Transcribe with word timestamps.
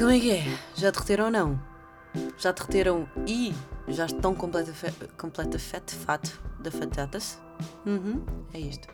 Como 0.00 0.12
é 0.12 0.18
que 0.18 0.30
é? 0.30 0.42
Já 0.74 0.90
derreteram 0.90 1.26
ou 1.26 1.30
não? 1.30 1.62
Já 2.38 2.52
derreteram 2.52 3.06
e 3.26 3.52
já 3.86 4.06
estão 4.06 4.34
completa, 4.34 4.72
fe... 4.72 4.90
completa 5.18 5.58
fat, 5.58 5.90
fat 5.90 6.26
da 6.58 6.70
fatatas? 6.70 7.38
Uhum, 7.84 8.24
é 8.54 8.60
isto. 8.60 8.88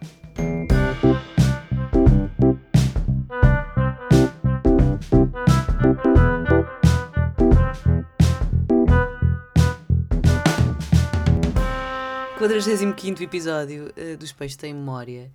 Quadragésimo 12.36 12.94
quinto 12.94 13.22
episódio 13.22 13.92
uh, 13.96 14.16
dos 14.16 14.32
Peixes 14.32 14.56
Tem 14.56 14.74
Memória 14.74 15.30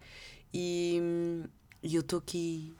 e, 0.54 1.00
hum, 1.02 1.44
e 1.82 1.96
eu 1.96 2.02
estou 2.02 2.20
aqui 2.20 2.74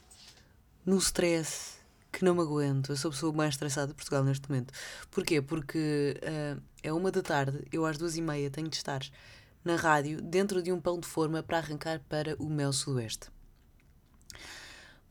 no 0.86 0.98
stress 0.98 1.81
que 2.12 2.26
não 2.26 2.36
me 2.36 2.42
aguento. 2.42 2.92
Eu 2.92 2.98
sou 2.98 3.10
a 3.10 3.12
pessoa 3.14 3.34
mais 3.34 3.54
estressada 3.54 3.88
de 3.88 3.94
Portugal 3.94 4.24
neste 4.24 4.50
momento. 4.50 4.74
Porquê? 5.10 5.42
Porque 5.42 6.20
uh, 6.22 6.62
é 6.84 6.92
uma 6.92 7.12
da 7.12 7.22
tarde, 7.22 7.64
eu 7.72 7.86
às 7.86 7.98
duas 7.98 8.18
e 8.18 8.22
meia 8.22 8.50
tenho 8.50 8.68
de 8.68 8.76
estar 8.76 9.02
na 9.64 9.76
rádio 9.76 10.22
dentro 10.22 10.62
de 10.62 10.72
um 10.72 10.80
pão 10.80 11.00
de 11.00 11.08
forma 11.08 11.42
para 11.44 11.58
arrancar 11.58 12.02
para 12.10 12.36
o 12.38 12.50
Mel 12.50 12.74
Sudoeste. 12.74 13.28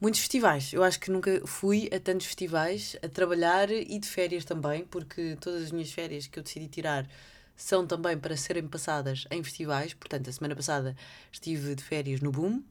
Muitos 0.01 0.21
festivais. 0.21 0.73
Eu 0.73 0.83
acho 0.83 0.99
que 0.99 1.11
nunca 1.11 1.47
fui 1.47 1.89
a 1.93 2.01
tantos 2.01 2.27
festivais 2.27 2.97
a 3.03 3.09
trabalhar 3.09 3.71
e 3.71 3.99
de 3.99 4.09
férias 4.09 4.45
também, 4.45 4.85
porque 4.85 5.37
todas 5.39 5.65
as 5.65 5.71
minhas 5.71 5.93
férias 5.93 6.27
que 6.27 6.39
eu 6.39 6.43
decidi 6.43 6.69
tirar 6.69 7.07
são 7.55 7.87
também 7.87 8.17
para 8.17 8.35
serem 8.35 8.67
passadas 8.67 9.27
em 9.31 9.43
festivais. 9.43 9.93
Portanto, 9.93 10.31
a 10.31 10.33
semana 10.33 10.57
passada 10.57 10.97
estive 11.31 11.75
de 11.75 11.85
férias 11.85 12.23
no 12.23 12.33
Boom, 12.33 12.63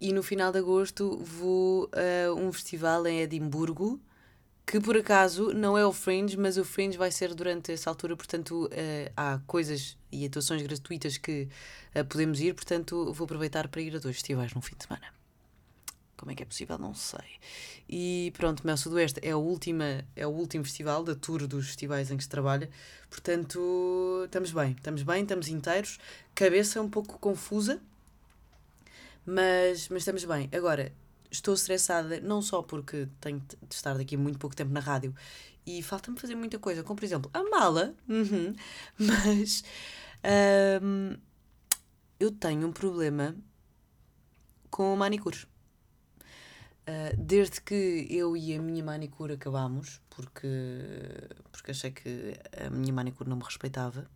e 0.00 0.12
no 0.12 0.22
final 0.22 0.52
de 0.52 0.58
agosto 0.58 1.16
vou 1.18 1.90
a 1.92 2.32
um 2.34 2.52
festival 2.52 3.06
em 3.06 3.20
Edimburgo, 3.20 4.00
que 4.66 4.80
por 4.80 4.96
acaso 4.96 5.52
não 5.52 5.76
é 5.76 5.84
o 5.84 5.92
Fringe, 5.92 6.36
mas 6.36 6.56
o 6.56 6.64
Fringe 6.64 6.96
vai 6.96 7.10
ser 7.10 7.34
durante 7.34 7.72
essa 7.72 7.90
altura, 7.90 8.16
portanto 8.16 8.66
uh, 8.66 9.12
há 9.16 9.38
coisas 9.46 9.96
e 10.10 10.24
atuações 10.24 10.62
gratuitas 10.62 11.18
que 11.18 11.48
uh, 11.94 12.04
podemos 12.04 12.40
ir, 12.40 12.54
portanto 12.54 13.12
vou 13.12 13.24
aproveitar 13.24 13.68
para 13.68 13.82
ir 13.82 13.94
a 13.94 13.98
dois 13.98 14.16
festivais 14.16 14.54
no 14.54 14.60
fim 14.60 14.74
de 14.76 14.84
semana. 14.84 15.06
Como 16.16 16.32
é 16.32 16.34
que 16.34 16.42
é 16.42 16.46
possível? 16.46 16.78
Não 16.78 16.94
sei. 16.94 17.38
E 17.88 18.32
pronto, 18.36 18.66
Mel 18.66 18.76
Sudoeste 18.76 19.20
é, 19.22 19.32
a 19.32 19.36
última, 19.36 20.04
é 20.16 20.26
o 20.26 20.30
último 20.30 20.64
festival 20.64 21.04
da 21.04 21.14
tour 21.14 21.46
dos 21.46 21.66
festivais 21.66 22.10
em 22.10 22.16
que 22.16 22.22
se 22.22 22.28
trabalha, 22.28 22.70
portanto 23.10 24.22
estamos 24.24 24.52
bem, 24.52 24.72
estamos 24.72 25.02
bem, 25.02 25.22
estamos 25.22 25.48
inteiros, 25.48 25.98
cabeça 26.34 26.80
um 26.80 26.88
pouco 26.88 27.18
confusa, 27.18 27.82
mas, 29.26 29.88
mas 29.88 30.02
estamos 30.02 30.24
bem. 30.24 30.48
Agora, 30.52 30.92
estou 31.30 31.54
estressada 31.54 32.20
não 32.20 32.40
só 32.40 32.62
porque 32.62 33.08
tenho 33.20 33.40
de 33.40 33.74
estar 33.74 33.96
daqui 33.96 34.16
muito 34.16 34.38
pouco 34.38 34.54
tempo 34.54 34.72
na 34.72 34.80
rádio 34.80 35.14
e 35.66 35.82
falta-me 35.82 36.18
fazer 36.18 36.34
muita 36.34 36.58
coisa, 36.58 36.82
como 36.82 36.98
por 36.98 37.04
exemplo 37.04 37.30
a 37.32 37.42
mala, 37.44 37.94
uhum, 38.08 38.54
mas 38.98 39.64
um, 40.82 41.16
eu 42.20 42.30
tenho 42.30 42.68
um 42.68 42.72
problema 42.72 43.34
com 44.70 44.94
manicures. 44.96 45.46
Uh, 46.86 47.16
desde 47.16 47.62
que 47.62 48.06
eu 48.10 48.36
e 48.36 48.54
a 48.54 48.60
minha 48.60 48.84
manicure 48.84 49.32
acabámos, 49.32 50.02
porque, 50.10 50.48
porque 51.50 51.70
achei 51.70 51.90
que 51.90 52.34
a 52.62 52.68
minha 52.68 52.92
manicure 52.92 53.28
não 53.28 53.38
me 53.38 53.42
respeitava, 53.42 54.06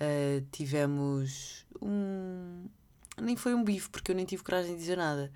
uh, 0.00 0.46
tivemos 0.52 1.66
um, 1.80 2.68
nem 3.22 3.36
foi 3.36 3.54
um 3.54 3.64
bife, 3.64 3.88
porque 3.88 4.10
eu 4.10 4.16
nem 4.16 4.24
tive 4.24 4.42
coragem 4.42 4.72
de 4.72 4.78
dizer 4.78 4.96
nada. 4.96 5.32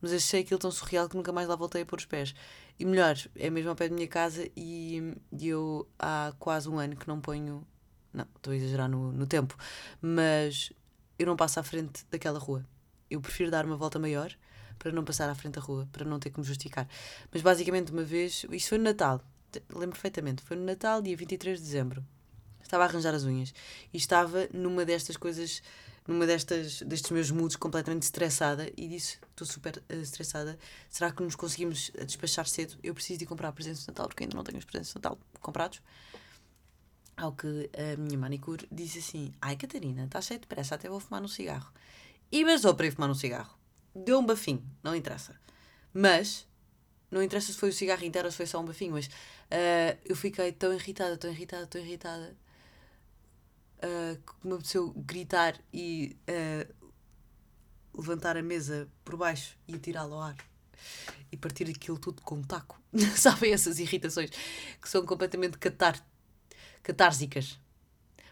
Mas 0.00 0.12
achei 0.12 0.42
aquilo 0.42 0.60
tão 0.60 0.70
surreal 0.70 1.08
que 1.08 1.16
nunca 1.16 1.32
mais 1.32 1.48
lá 1.48 1.56
voltei 1.56 1.82
a 1.82 1.86
pôr 1.86 1.98
os 1.98 2.04
pés. 2.04 2.34
E 2.78 2.84
melhor, 2.84 3.16
é 3.34 3.50
mesmo 3.50 3.70
ao 3.70 3.76
pé 3.76 3.88
da 3.88 3.94
minha 3.94 4.06
casa 4.06 4.48
e, 4.56 5.14
eu 5.40 5.88
há 5.98 6.32
quase 6.38 6.68
um 6.68 6.78
ano 6.78 6.96
que 6.96 7.08
não 7.08 7.20
ponho. 7.20 7.66
Não, 8.12 8.26
estou 8.36 8.52
a 8.52 8.56
exagerar 8.56 8.88
no, 8.88 9.12
no 9.12 9.26
tempo. 9.26 9.56
Mas 10.00 10.72
eu 11.18 11.26
não 11.26 11.36
passo 11.36 11.58
à 11.58 11.62
frente 11.62 12.06
daquela 12.10 12.38
rua. 12.38 12.64
Eu 13.10 13.20
prefiro 13.20 13.50
dar 13.50 13.66
uma 13.66 13.76
volta 13.76 13.98
maior 13.98 14.32
para 14.78 14.92
não 14.92 15.04
passar 15.04 15.28
à 15.28 15.34
frente 15.34 15.54
da 15.54 15.60
rua, 15.60 15.88
para 15.90 16.04
não 16.04 16.20
ter 16.20 16.30
que 16.30 16.38
me 16.38 16.46
justificar. 16.46 16.88
Mas 17.32 17.42
basicamente, 17.42 17.90
uma 17.90 18.04
vez. 18.04 18.46
Isso 18.52 18.68
foi 18.68 18.78
no 18.78 18.84
Natal. 18.84 19.20
Lembro 19.70 19.92
perfeitamente. 19.92 20.42
Foi 20.42 20.56
no 20.56 20.64
Natal, 20.64 21.02
dia 21.02 21.16
23 21.16 21.58
de 21.58 21.64
dezembro. 21.64 22.04
Estava 22.62 22.84
a 22.84 22.86
arranjar 22.86 23.14
as 23.14 23.24
unhas. 23.24 23.52
E 23.92 23.96
estava 23.96 24.48
numa 24.52 24.84
destas 24.84 25.16
coisas 25.16 25.62
numa 26.08 26.26
destas, 26.26 26.80
destes 26.80 27.10
meus 27.10 27.30
moods 27.30 27.54
completamente 27.54 28.04
estressada 28.04 28.72
e 28.78 28.88
disse: 28.88 29.18
Estou 29.30 29.46
super 29.46 29.76
uh, 29.76 29.94
estressada. 30.00 30.58
Será 30.88 31.12
que 31.12 31.22
nos 31.22 31.36
conseguimos 31.36 31.92
eh, 31.94 32.04
despachar 32.06 32.48
cedo? 32.48 32.76
Eu 32.82 32.94
preciso 32.94 33.18
de 33.18 33.26
comprar 33.26 33.52
presentes 33.52 33.82
de 33.82 33.88
Natal 33.88 34.08
porque 34.08 34.24
ainda 34.24 34.34
não 34.34 34.42
tenho 34.42 34.58
os 34.58 34.64
presentes 34.64 34.90
de 34.90 34.96
Natal 34.96 35.18
comprados. 35.38 35.82
Ao 37.14 37.32
que 37.32 37.70
a 37.76 38.00
minha 38.00 38.16
manicure 38.16 38.66
disse 38.72 39.00
assim: 39.00 39.32
Ai 39.38 39.54
Catarina, 39.54 40.04
estás 40.04 40.24
cheio 40.24 40.40
de 40.40 40.46
pressa, 40.46 40.76
até 40.76 40.88
vou 40.88 40.98
fumar 40.98 41.22
um 41.22 41.28
cigarro. 41.28 41.70
E 42.32 42.42
basou 42.42 42.74
para 42.74 42.86
ir 42.86 42.92
fumar 42.92 43.10
um 43.10 43.14
cigarro. 43.14 43.58
Deu 43.94 44.18
um 44.18 44.24
bafinho, 44.24 44.64
não 44.82 44.96
interessa. 44.96 45.38
Mas, 45.92 46.46
não 47.10 47.22
interessa 47.22 47.52
se 47.52 47.58
foi 47.58 47.68
o 47.68 47.72
cigarro 47.72 48.04
inteiro 48.04 48.28
ou 48.28 48.32
se 48.32 48.36
foi 48.38 48.46
só 48.46 48.60
um 48.60 48.64
bafinho, 48.64 48.92
mas 48.92 49.06
uh, 49.06 49.98
eu 50.06 50.16
fiquei 50.16 50.52
tão 50.52 50.72
irritada, 50.72 51.18
tão 51.18 51.30
irritada, 51.30 51.66
tão 51.66 51.80
irritada 51.80 52.34
uh, 53.78 54.16
que 54.16 54.46
me 54.46 54.54
apeteceu 54.54 54.92
gritar 54.96 55.58
e 55.72 56.16
uh, 56.28 56.90
levantar 57.94 58.36
a 58.36 58.42
mesa 58.42 58.88
por 59.04 59.16
baixo 59.16 59.56
e 59.66 59.74
atirá-la 59.74 60.14
ao 60.14 60.22
ar 60.22 60.36
e 61.30 61.36
partir 61.36 61.68
aquilo 61.68 61.98
tudo 61.98 62.22
com 62.22 62.36
um 62.36 62.42
taco. 62.42 62.80
Sabem 63.16 63.52
essas 63.52 63.78
irritações 63.78 64.30
que 64.80 64.88
são 64.88 65.04
completamente 65.04 65.58
catar 65.58 66.02
catársicas. 66.82 67.58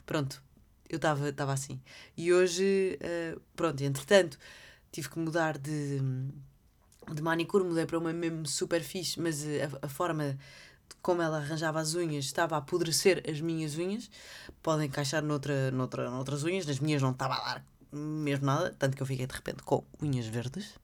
Pronto, 0.05 0.43
eu 0.89 0.97
estava 0.97 1.53
assim. 1.53 1.81
E 2.17 2.33
hoje, 2.33 2.99
uh, 3.03 3.41
pronto, 3.55 3.83
entretanto, 3.83 4.39
tive 4.91 5.11
que 5.11 5.19
mudar 5.19 5.59
de, 5.59 6.01
de 7.13 7.23
manicure, 7.23 7.65
mudei 7.65 7.85
para 7.87 7.99
uma 7.99 8.13
mesmo 8.13 8.47
super 8.47 8.83
fixe, 8.83 9.21
mas 9.21 9.45
a, 9.45 9.87
a 9.87 9.89
forma 9.89 10.39
como 11.07 11.23
ela 11.23 11.37
arranjava 11.37 11.79
as 11.79 11.95
unhas, 11.95 12.25
estava 12.25 12.57
a 12.57 12.59
apodrecer 12.59 13.23
as 13.31 13.41
minhas 13.41 13.79
unhas. 13.79 14.11
Podem 14.61 14.89
encaixar 14.89 15.23
noutra, 15.23 15.71
noutra, 15.71 16.11
noutras 16.11 16.43
unhas, 16.43 16.67
nas 16.67 16.81
minhas 16.81 17.01
não 17.01 17.13
estava 17.13 17.35
a 17.35 17.55
dar 17.55 17.65
mesmo 17.93 18.45
nada, 18.45 18.75
tanto 18.77 18.97
que 18.97 19.03
eu 19.05 19.07
fiquei 19.07 19.25
de 19.25 19.33
repente 19.33 19.63
com 19.63 19.85
unhas 20.03 20.27
verdes. 20.27 20.75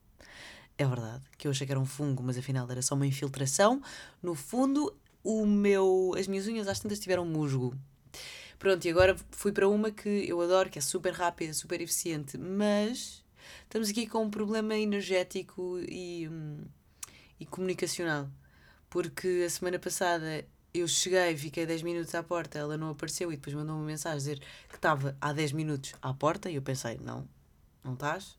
É 0.78 0.87
verdade, 0.87 1.25
que 1.37 1.49
eu 1.49 1.50
achei 1.50 1.66
que 1.66 1.72
era 1.72 1.81
um 1.81 1.84
fungo, 1.84 2.22
mas 2.22 2.38
afinal 2.38 2.71
era 2.71 2.81
só 2.81 2.94
uma 2.94 3.05
infiltração. 3.05 3.82
No 4.22 4.37
fundo, 4.37 4.97
o 5.25 5.44
meu, 5.44 6.15
as 6.16 6.28
minhas 6.28 6.47
unhas 6.47 6.69
às 6.69 6.78
tantas 6.78 7.00
tiveram 7.00 7.27
musgo. 7.27 7.77
Pronto, 8.61 8.84
e 8.84 8.91
agora 8.91 9.16
fui 9.32 9.50
para 9.50 9.69
uma 9.69 9.91
que 9.91 10.09
eu 10.09 10.41
adoro, 10.41 10.71
que 10.71 10.78
é 10.78 10.82
super 10.82 11.12
rápida, 11.12 11.53
super 11.53 11.81
eficiente, 11.81 12.38
mas 12.38 13.25
estamos 13.65 13.88
aqui 13.91 14.06
com 14.06 14.22
um 14.22 14.31
problema 14.31 14.77
energético 14.77 15.81
e, 15.81 16.28
hum, 16.28 16.65
e 17.41 17.44
comunicacional 17.44 18.31
porque 18.93 19.45
a 19.47 19.49
semana 19.49 19.79
passada 19.79 20.47
eu 20.75 20.87
cheguei, 20.87 21.35
fiquei 21.35 21.65
10 21.65 21.83
minutos 21.83 22.15
à 22.15 22.23
porta, 22.23 22.59
ela 22.59 22.77
não 22.77 22.91
apareceu 22.91 23.33
e 23.33 23.37
depois 23.37 23.57
mandou 23.57 23.75
uma 23.75 23.87
mensagem 23.87 24.19
dizer 24.19 24.39
que 24.69 24.75
estava 24.75 25.17
há 25.19 25.33
10 25.33 25.53
minutos 25.53 25.95
à 26.03 26.13
porta 26.13 26.51
e 26.51 26.57
eu 26.57 26.63
pensei, 26.63 26.99
não, 26.99 27.27
não 27.83 27.95
estás? 27.95 28.37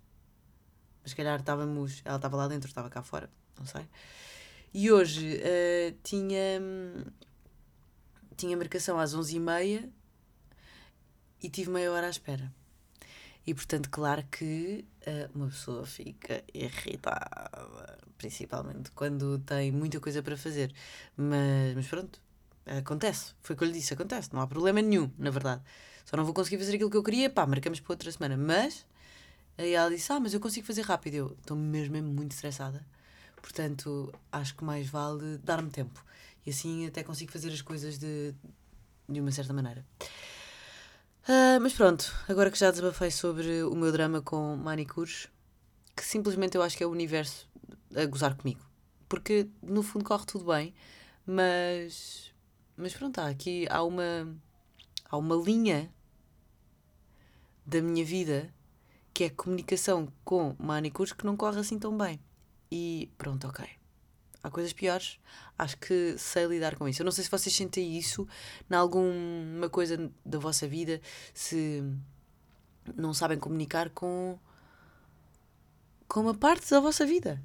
Mas 1.02 1.10
se 1.10 1.16
calhar 1.16 1.40
estávamos, 1.40 2.04
ela 2.06 2.18
estava 2.18 2.38
lá 2.38 2.48
dentro, 2.48 2.70
estava 2.70 2.88
cá 2.88 3.02
fora, 3.02 3.32
não 3.58 3.66
sei. 3.66 3.84
E 4.72 4.92
hoje 4.92 5.38
uh, 5.38 5.98
tinha, 6.04 6.62
tinha 8.38 8.56
marcação 8.56 9.00
às 9.00 9.16
11h30 9.16 9.90
e 11.42 11.50
tive 11.50 11.72
meia 11.72 11.92
hora 11.92 12.06
à 12.06 12.12
espera. 12.12 12.54
E 13.46 13.56
portanto, 13.56 13.90
claro 13.90 14.24
que 14.32 14.86
uh, 15.08 15.32
uma 15.36 15.48
pessoa 15.48 15.84
fica 15.84 16.44
irritada, 16.54 17.98
principalmente 18.24 18.90
quando 18.92 19.38
tem 19.40 19.72
muita 19.72 20.00
coisa 20.00 20.24
para 20.24 20.38
fazer. 20.38 20.74
Mas, 21.18 21.76
mas 21.76 21.88
pronto, 21.88 22.22
acontece. 22.66 23.34
Foi 23.42 23.54
o 23.54 23.58
que 23.58 23.64
eu 23.64 23.68
lhe 23.68 23.74
disse: 23.74 23.94
acontece, 23.94 24.30
não 24.34 24.42
há 24.42 24.48
problema 24.48 24.82
nenhum, 24.82 25.12
na 25.18 25.30
verdade. 25.30 25.62
Só 26.06 26.16
não 26.16 26.24
vou 26.24 26.34
conseguir 26.34 26.58
fazer 26.58 26.76
aquilo 26.76 26.90
que 26.90 26.98
eu 26.98 27.04
queria, 27.04 27.30
pá, 27.30 27.46
marcamos 27.46 27.80
para 27.80 27.94
outra 27.94 28.12
semana. 28.12 28.38
Mas 28.38 28.86
aí 29.58 29.74
ela 29.74 29.90
disse: 29.90 30.12
Ah, 30.12 30.20
mas 30.20 30.34
eu 30.34 30.40
consigo 30.40 30.66
fazer 30.66 30.84
rápido. 30.84 31.16
Eu 31.16 31.38
estou 31.40 31.58
mesmo, 31.58 31.94
mesmo 31.94 32.14
muito 32.14 32.32
estressada. 32.32 32.86
Portanto, 33.42 34.14
acho 34.32 34.56
que 34.56 34.64
mais 34.64 34.88
vale 34.88 35.38
dar-me 35.40 35.70
tempo. 35.70 36.04
E 36.46 36.50
assim 36.50 36.88
até 36.88 37.04
consigo 37.04 37.32
fazer 37.32 37.50
as 37.50 37.62
coisas 37.62 37.98
de, 37.98 38.34
de 39.10 39.20
uma 39.20 39.32
certa 39.32 39.52
maneira. 39.54 39.86
Uh, 41.24 41.60
mas 41.62 41.74
pronto, 41.74 42.14
agora 42.28 42.52
que 42.52 42.60
já 42.60 42.70
desabafei 42.70 43.12
sobre 43.12 43.64
o 43.64 43.76
meu 43.76 43.92
drama 43.94 44.22
com 44.22 44.58
manicures, 44.58 45.30
que 45.96 46.04
simplesmente 46.04 46.56
eu 46.56 46.62
acho 46.62 46.78
que 46.78 46.84
é 46.84 46.88
o 46.88 46.90
universo 46.90 47.48
a 47.96 48.06
gozar 48.06 48.36
comigo. 48.36 48.62
Porque 49.08 49.48
no 49.62 49.84
fundo 49.84 50.06
corre 50.06 50.26
tudo 50.26 50.46
bem, 50.46 50.74
mas. 51.26 52.34
Mas 52.76 52.94
pronto, 52.94 53.20
há 53.20 53.28
aqui 53.28 53.68
há 53.70 53.84
uma. 53.84 54.36
Há 55.10 55.18
uma 55.18 55.36
linha 55.36 55.94
da 57.66 57.82
minha 57.82 58.04
vida 58.04 58.54
que 59.14 59.26
é 59.26 59.30
comunicação 59.30 60.12
com 60.26 60.56
manicures 60.58 61.14
que 61.14 61.26
não 61.26 61.38
corre 61.38 61.60
assim 61.60 61.78
tão 61.78 61.96
bem. 61.96 62.20
E 62.72 63.12
pronto, 63.18 63.48
ok. 63.48 63.64
há 64.42 64.50
coisas 64.50 64.74
piores. 64.74 65.20
Acho 65.58 65.78
que 65.78 66.16
sei 66.18 66.46
lidar 66.48 66.76
com 66.76 66.88
isso. 66.88 67.02
Eu 67.02 67.06
não 67.06 67.12
sei 67.12 67.24
se 67.24 67.30
vocês 67.30 67.56
sentem 67.56 67.96
isso 67.98 68.28
em 68.70 68.76
alguma 68.76 69.70
coisa 69.70 70.12
da 70.26 70.40
vossa 70.40 70.68
vida, 70.68 71.00
se 71.34 71.84
não 72.96 73.14
sabem 73.14 73.38
comunicar 73.38 73.90
com, 73.92 74.38
com 76.08 76.22
uma 76.22 76.34
parte 76.34 76.70
da 76.70 76.80
vossa 76.80 77.06
vida. 77.06 77.42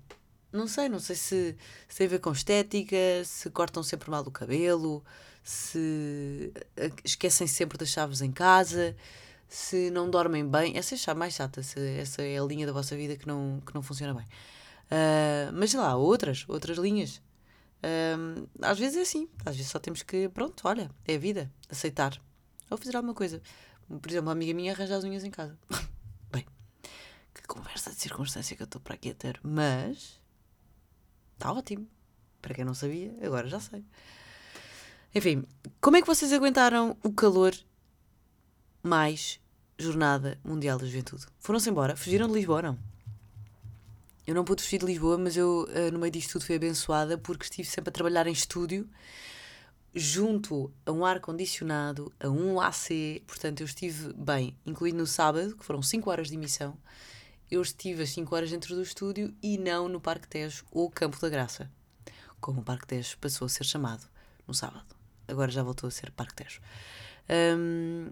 Não 0.52 0.66
sei, 0.66 0.88
não 0.88 0.98
sei 0.98 1.14
se, 1.14 1.56
se 1.88 1.98
tem 1.98 2.06
a 2.06 2.10
ver 2.10 2.20
com 2.20 2.32
estética, 2.32 2.96
se 3.24 3.50
cortam 3.50 3.82
sempre 3.82 4.10
mal 4.10 4.22
o 4.22 4.30
cabelo, 4.30 5.04
se 5.44 6.52
eh, 6.76 6.90
esquecem 7.04 7.46
sempre 7.46 7.76
das 7.76 7.88
chaves 7.88 8.22
em 8.22 8.32
casa, 8.32 8.96
se 9.48 9.90
não 9.90 10.10
dormem 10.10 10.46
bem. 10.48 10.76
Essa 10.76 10.94
é 10.94 11.12
a 11.12 11.14
mais 11.14 11.34
chata, 11.34 11.62
se 11.62 11.78
essa 11.98 12.22
é 12.22 12.38
a 12.38 12.42
linha 12.42 12.66
da 12.66 12.72
vossa 12.72 12.96
vida 12.96 13.16
que 13.16 13.26
não, 13.26 13.62
que 13.64 13.74
não 13.74 13.82
funciona 13.82 14.14
bem. 14.14 14.24
Uh, 14.90 15.52
mas 15.52 15.70
sei 15.70 15.80
lá, 15.80 15.96
outras, 15.96 16.44
outras 16.48 16.78
linhas. 16.78 17.20
Uh, 17.82 18.48
às 18.62 18.78
vezes 18.78 18.96
é 18.96 19.02
assim, 19.02 19.28
às 19.44 19.54
vezes 19.56 19.70
só 19.70 19.78
temos 19.78 20.02
que, 20.02 20.28
pronto, 20.30 20.62
olha, 20.64 20.90
é 21.06 21.14
a 21.14 21.18
vida, 21.18 21.50
aceitar. 21.70 22.20
Ou 22.70 22.76
fazer 22.76 22.96
alguma 22.96 23.14
coisa. 23.14 23.40
Por 23.86 24.10
exemplo, 24.10 24.26
uma 24.26 24.32
amiga 24.32 24.52
minha 24.54 24.72
arranja 24.72 24.96
as 24.96 25.04
unhas 25.04 25.24
em 25.24 25.30
casa. 25.30 25.56
conversa 27.48 27.90
de 27.90 27.96
circunstância 27.96 28.54
que 28.54 28.62
eu 28.62 28.66
estou 28.66 28.80
para 28.80 28.94
aqui 28.94 29.10
a 29.10 29.14
ter. 29.14 29.40
Mas 29.42 30.20
está 31.34 31.52
ótimo. 31.52 31.88
Para 32.40 32.54
quem 32.54 32.64
não 32.64 32.74
sabia, 32.74 33.12
agora 33.20 33.48
já 33.48 33.58
sei. 33.58 33.84
Enfim, 35.12 35.44
como 35.80 35.96
é 35.96 36.00
que 36.00 36.06
vocês 36.06 36.32
aguentaram 36.32 36.96
o 37.02 37.10
calor 37.12 37.52
mais 38.82 39.40
Jornada 39.76 40.38
Mundial 40.44 40.78
da 40.78 40.86
Juventude? 40.86 41.26
Foram-se 41.40 41.68
embora? 41.68 41.96
Fugiram 41.96 42.28
de 42.28 42.34
Lisboa, 42.34 42.62
não? 42.62 42.78
Eu 44.26 44.34
não 44.34 44.44
pude 44.44 44.62
fugir 44.62 44.78
de 44.78 44.84
Lisboa, 44.84 45.16
mas 45.16 45.38
eu, 45.38 45.66
eh, 45.72 45.90
no 45.90 45.98
meio 45.98 46.12
disto 46.12 46.32
tudo, 46.32 46.44
fui 46.44 46.54
abençoada 46.54 47.16
porque 47.16 47.44
estive 47.44 47.66
sempre 47.66 47.88
a 47.88 47.92
trabalhar 47.92 48.26
em 48.26 48.32
estúdio, 48.32 48.86
junto 49.94 50.70
a 50.84 50.92
um 50.92 51.02
ar-condicionado, 51.02 52.12
a 52.20 52.28
um 52.28 52.60
AC. 52.60 53.22
Portanto, 53.26 53.60
eu 53.60 53.64
estive 53.64 54.12
bem, 54.12 54.54
incluindo 54.66 54.98
no 54.98 55.06
sábado, 55.06 55.56
que 55.56 55.64
foram 55.64 55.82
5 55.82 56.10
horas 56.10 56.28
de 56.28 56.34
emissão. 56.34 56.76
Eu 57.50 57.62
estive 57.62 58.02
as 58.02 58.10
5 58.10 58.34
horas 58.34 58.50
dentro 58.50 58.74
do 58.74 58.82
estúdio 58.82 59.34
e 59.42 59.56
não 59.56 59.88
no 59.88 60.00
Parque 60.00 60.28
Tejo 60.28 60.64
ou 60.70 60.90
Campo 60.90 61.18
da 61.20 61.28
Graça, 61.28 61.70
como 62.40 62.60
o 62.60 62.64
Parque 62.64 62.86
Tejo 62.86 63.16
passou 63.18 63.46
a 63.46 63.48
ser 63.48 63.64
chamado 63.64 64.06
no 64.46 64.54
sábado. 64.54 64.94
Agora 65.26 65.50
já 65.50 65.62
voltou 65.62 65.88
a 65.88 65.90
ser 65.90 66.10
Parque 66.12 66.34
Tejo. 66.34 66.60
Um, 67.56 68.10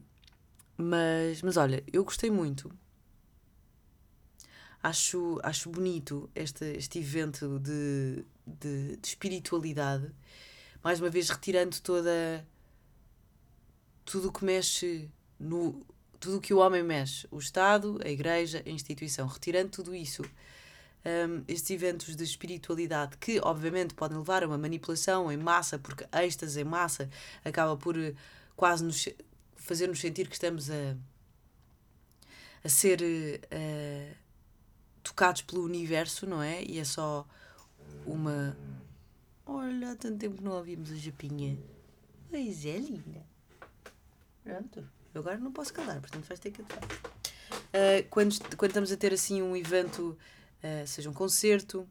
mas, 0.77 1.43
mas 1.43 1.57
olha, 1.57 1.83
eu 1.93 2.05
gostei 2.05 2.31
muito 2.31 2.71
acho, 4.87 5.41
acho 5.43 5.69
bonito 5.69 6.31
este, 6.35 6.65
este 6.77 7.01
evento 7.01 7.59
de, 7.59 8.25
de, 8.47 8.97
de 8.97 9.09
espiritualidade, 9.09 10.11
mais 10.83 11.01
uma 11.01 11.11
vez 11.11 11.29
retirando 11.29 11.81
toda 11.81 12.47
tudo 14.05 14.29
o 14.29 14.33
que 14.33 14.45
mexe 14.45 15.11
no 15.39 15.85
tudo 16.19 16.39
o 16.39 16.41
que 16.41 16.55
o 16.55 16.59
homem 16.59 16.83
mexe, 16.83 17.27
o 17.31 17.39
Estado, 17.39 18.01
a 18.05 18.09
Igreja, 18.09 18.63
a 18.65 18.71
instituição, 18.71 19.27
retirando 19.27 19.71
tudo 19.71 19.95
isso, 19.95 20.23
um, 20.23 21.45
estes 21.47 21.71
eventos 21.71 22.17
de 22.17 22.25
espiritualidade 22.25 23.17
que 23.19 23.39
obviamente 23.41 23.95
podem 23.95 24.19
levar 24.19 24.43
a 24.43 24.47
uma 24.47 24.59
manipulação 24.59 25.31
em 25.31 25.37
massa, 25.37 25.79
porque 25.79 26.07
êxtase 26.13 26.61
em 26.61 26.65
massa 26.65 27.09
acaba 27.45 27.77
por 27.77 27.97
eh, 27.97 28.15
quase 28.57 28.83
nos 28.83 29.09
fazer-nos 29.55 30.01
sentir 30.01 30.29
que 30.29 30.35
estamos 30.35 30.71
a, 30.71 30.97
a 32.65 32.69
ser 32.69 33.01
uh, 33.03 34.17
tocados 35.03 35.43
pelo 35.43 35.63
universo, 35.63 36.27
não 36.27 36.43
é? 36.43 36.63
E 36.65 36.79
é 36.79 36.85
só 36.85 37.27
uma. 38.05 38.57
Olha, 39.45 39.93
há 39.93 39.97
tanto 39.97 40.19
tempo 40.19 40.37
que 40.37 40.45
não 40.45 40.53
ouvimos 40.53 40.91
a 40.91 40.97
Japinha. 40.97 41.57
Pois 42.29 42.65
é, 42.67 42.79
linda. 42.79 43.25
Pronto. 44.43 44.96
Eu 45.17 45.21
agora 45.21 45.39
não 45.39 45.51
posso 45.51 45.73
calar, 45.73 45.99
portanto 45.99 46.27
vais 46.27 46.39
ter 46.39 46.51
que 46.51 46.61
atuar. 46.61 46.85
Uh, 46.85 48.07
quando, 48.11 48.39
quando 48.59 48.71
estamos 48.71 48.93
a 48.93 48.99
ter 48.99 49.15
assim 49.15 49.41
um 49.41 49.57
evento, 49.57 50.15
uh, 50.63 50.87
seja 50.87 51.09
um 51.09 51.15
concerto, 51.15 51.89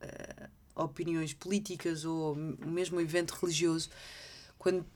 uh, 0.00 0.48
opiniões 0.76 1.34
políticas 1.34 2.04
ou 2.04 2.36
mesmo 2.36 2.98
um 2.98 3.00
evento 3.00 3.32
religioso, 3.32 3.90
quando 4.56 4.86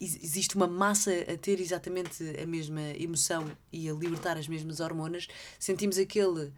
existe 0.00 0.56
uma 0.56 0.66
massa 0.66 1.12
a 1.12 1.36
ter 1.36 1.60
exatamente 1.60 2.22
a 2.40 2.46
mesma 2.46 2.82
emoção 2.96 3.50
e 3.72 3.88
a 3.88 3.92
libertar 3.92 4.36
as 4.36 4.46
mesmas 4.46 4.78
hormonas, 4.80 5.26
sentimos 5.58 5.96
aquele 5.96 6.52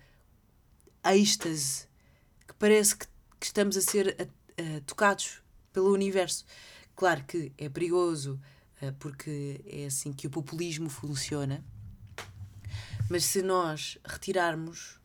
êxtase 1.05 1.87
que 2.47 2.55
parece 2.55 2.97
que, 2.97 3.07
que 3.39 3.47
estamos 3.47 3.77
a 3.77 3.83
ser 3.83 4.17
a, 4.19 4.23
a, 4.63 4.81
tocados 4.81 5.43
pelo 5.73 5.93
universo. 5.93 6.45
Claro 6.95 7.25
que 7.25 7.53
é 7.57 7.69
perigoso, 7.69 8.39
porque 8.99 9.61
é 9.67 9.87
assim 9.87 10.13
que 10.13 10.27
o 10.27 10.31
populismo 10.31 10.89
funciona, 10.89 11.65
mas 13.11 13.25
se 13.25 13.43
nós 13.43 13.99
retirarmos 14.05 15.01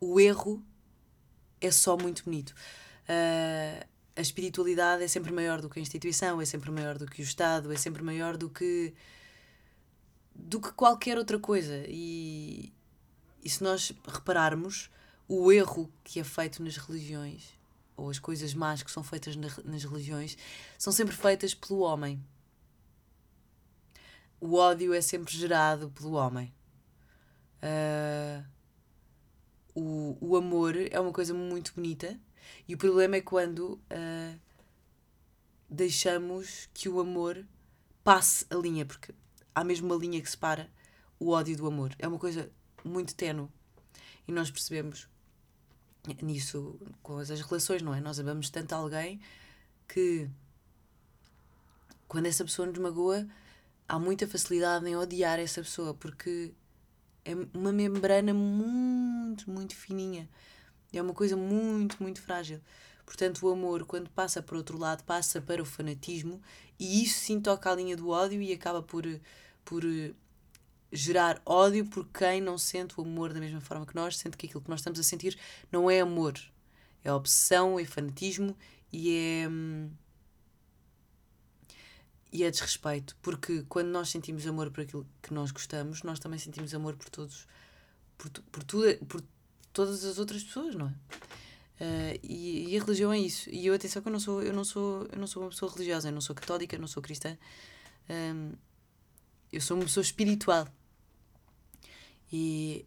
o 0.00 0.18
erro, 0.18 0.62
é 1.60 1.70
só 1.70 1.96
muito 1.96 2.24
bonito. 2.24 2.50
Uh, 3.08 3.86
a 4.16 4.20
espiritualidade 4.20 5.02
é 5.02 5.08
sempre 5.08 5.32
maior 5.32 5.60
do 5.60 5.68
que 5.68 5.78
a 5.78 5.82
instituição, 5.82 6.40
é 6.40 6.44
sempre 6.44 6.70
maior 6.70 6.98
do 6.98 7.06
que 7.06 7.20
o 7.20 7.24
Estado, 7.24 7.72
é 7.72 7.76
sempre 7.76 8.02
maior 8.02 8.36
do 8.36 8.48
que 8.48 8.94
do 10.34 10.60
que 10.60 10.72
qualquer 10.72 11.16
outra 11.16 11.38
coisa. 11.38 11.84
E, 11.88 12.72
e 13.42 13.48
se 13.48 13.62
nós 13.62 13.92
repararmos, 14.06 14.90
o 15.28 15.50
erro 15.52 15.90
que 16.02 16.18
é 16.18 16.24
feito 16.24 16.62
nas 16.62 16.76
religiões, 16.76 17.54
ou 17.96 18.10
as 18.10 18.18
coisas 18.18 18.52
más 18.52 18.82
que 18.82 18.90
são 18.90 19.04
feitas 19.04 19.36
na, 19.36 19.48
nas 19.64 19.84
religiões, 19.84 20.36
são 20.76 20.92
sempre 20.92 21.14
feitas 21.14 21.54
pelo 21.54 21.80
homem. 21.80 22.22
O 24.46 24.56
ódio 24.56 24.92
é 24.92 25.00
sempre 25.00 25.34
gerado 25.34 25.88
pelo 25.88 26.12
homem. 26.12 26.52
Uh, 27.62 28.44
o, 29.74 30.18
o 30.20 30.36
amor 30.36 30.76
é 30.76 31.00
uma 31.00 31.12
coisa 31.14 31.32
muito 31.32 31.72
bonita 31.72 32.20
e 32.68 32.74
o 32.74 32.76
problema 32.76 33.16
é 33.16 33.22
quando 33.22 33.80
uh, 33.90 34.38
deixamos 35.66 36.68
que 36.74 36.90
o 36.90 37.00
amor 37.00 37.42
passe 38.04 38.44
a 38.50 38.56
linha, 38.56 38.84
porque 38.84 39.14
há 39.54 39.64
mesmo 39.64 39.86
uma 39.86 39.96
linha 39.96 40.20
que 40.20 40.30
separa 40.30 40.70
o 41.18 41.30
ódio 41.30 41.56
do 41.56 41.66
amor. 41.66 41.94
É 41.98 42.06
uma 42.06 42.18
coisa 42.18 42.50
muito 42.84 43.14
tenue. 43.14 43.48
E 44.28 44.30
nós 44.30 44.50
percebemos 44.50 45.08
nisso 46.20 46.78
com 47.02 47.16
as 47.16 47.30
relações, 47.30 47.80
não 47.80 47.94
é? 47.94 48.00
Nós 48.02 48.20
amamos 48.20 48.50
tanto 48.50 48.74
alguém 48.74 49.22
que 49.88 50.28
quando 52.06 52.26
essa 52.26 52.44
pessoa 52.44 52.68
nos 52.68 52.76
magoa, 52.76 53.26
há 53.88 53.98
muita 53.98 54.26
facilidade 54.26 54.88
em 54.88 54.96
odiar 54.96 55.38
essa 55.38 55.62
pessoa, 55.62 55.94
porque 55.94 56.52
é 57.24 57.32
uma 57.54 57.72
membrana 57.72 58.34
muito, 58.34 59.50
muito 59.50 59.74
fininha 59.74 60.28
é 60.98 61.02
uma 61.02 61.14
coisa 61.14 61.36
muito, 61.36 62.02
muito 62.02 62.20
frágil. 62.20 62.60
Portanto, 63.04 63.46
o 63.46 63.50
amor, 63.50 63.84
quando 63.84 64.08
passa 64.10 64.42
para 64.42 64.56
outro 64.56 64.78
lado, 64.78 65.04
passa 65.04 65.40
para 65.40 65.62
o 65.62 65.64
fanatismo 65.64 66.40
e 66.78 67.02
isso 67.02 67.20
sim 67.20 67.40
toca 67.40 67.70
a 67.70 67.74
linha 67.74 67.96
do 67.96 68.08
ódio 68.08 68.40
e 68.40 68.52
acaba 68.52 68.82
por, 68.82 69.04
por 69.64 69.84
eh, 69.84 70.12
gerar 70.90 71.40
ódio 71.44 71.84
por 71.86 72.06
quem 72.08 72.40
não 72.40 72.56
sente 72.56 72.98
o 72.98 73.02
amor 73.02 73.32
da 73.32 73.40
mesma 73.40 73.60
forma 73.60 73.84
que 73.84 73.94
nós, 73.94 74.16
sente 74.16 74.36
que 74.36 74.46
aquilo 74.46 74.62
que 74.62 74.70
nós 74.70 74.80
estamos 74.80 74.98
a 74.98 75.02
sentir 75.02 75.38
não 75.70 75.90
é 75.90 76.00
amor, 76.00 76.34
é 77.02 77.12
obsessão, 77.12 77.78
é 77.78 77.84
fanatismo 77.84 78.56
e 78.92 79.14
é. 79.14 79.48
E 82.34 82.42
é 82.42 82.50
desrespeito, 82.50 83.16
porque 83.22 83.62
quando 83.68 83.86
nós 83.90 84.08
sentimos 84.08 84.44
amor 84.44 84.68
por 84.72 84.80
aquilo 84.80 85.06
que 85.22 85.32
nós 85.32 85.52
gostamos, 85.52 86.02
nós 86.02 86.18
também 86.18 86.36
sentimos 86.36 86.74
amor 86.74 86.96
por 86.96 87.08
todos, 87.08 87.46
por, 88.18 88.28
por, 88.28 88.64
tudo, 88.64 89.06
por 89.06 89.22
todas 89.72 90.04
as 90.04 90.18
outras 90.18 90.42
pessoas, 90.42 90.74
não 90.74 90.88
é? 90.88 90.90
Uh, 91.80 92.20
e, 92.24 92.70
e, 92.70 92.76
a 92.76 92.80
religião 92.80 93.12
é 93.12 93.18
isso. 93.20 93.48
E 93.50 93.64
eu 93.64 93.72
atenção 93.72 94.02
que 94.02 94.08
eu 94.08 94.12
não 94.12 94.18
sou, 94.18 94.42
eu 94.42 94.52
não 94.52 94.64
sou, 94.64 95.06
eu 95.12 95.18
não 95.18 95.28
sou 95.28 95.44
uma 95.44 95.50
pessoa 95.50 95.70
religiosa, 95.70 96.08
eu 96.08 96.12
não 96.12 96.20
sou 96.20 96.34
católica, 96.34 96.74
eu 96.74 96.80
não 96.80 96.88
sou 96.88 97.00
cristã. 97.00 97.38
Um, 98.10 98.52
eu 99.52 99.60
sou 99.60 99.76
uma 99.76 99.84
pessoa 99.84 100.02
espiritual. 100.02 100.66
E, 102.32 102.84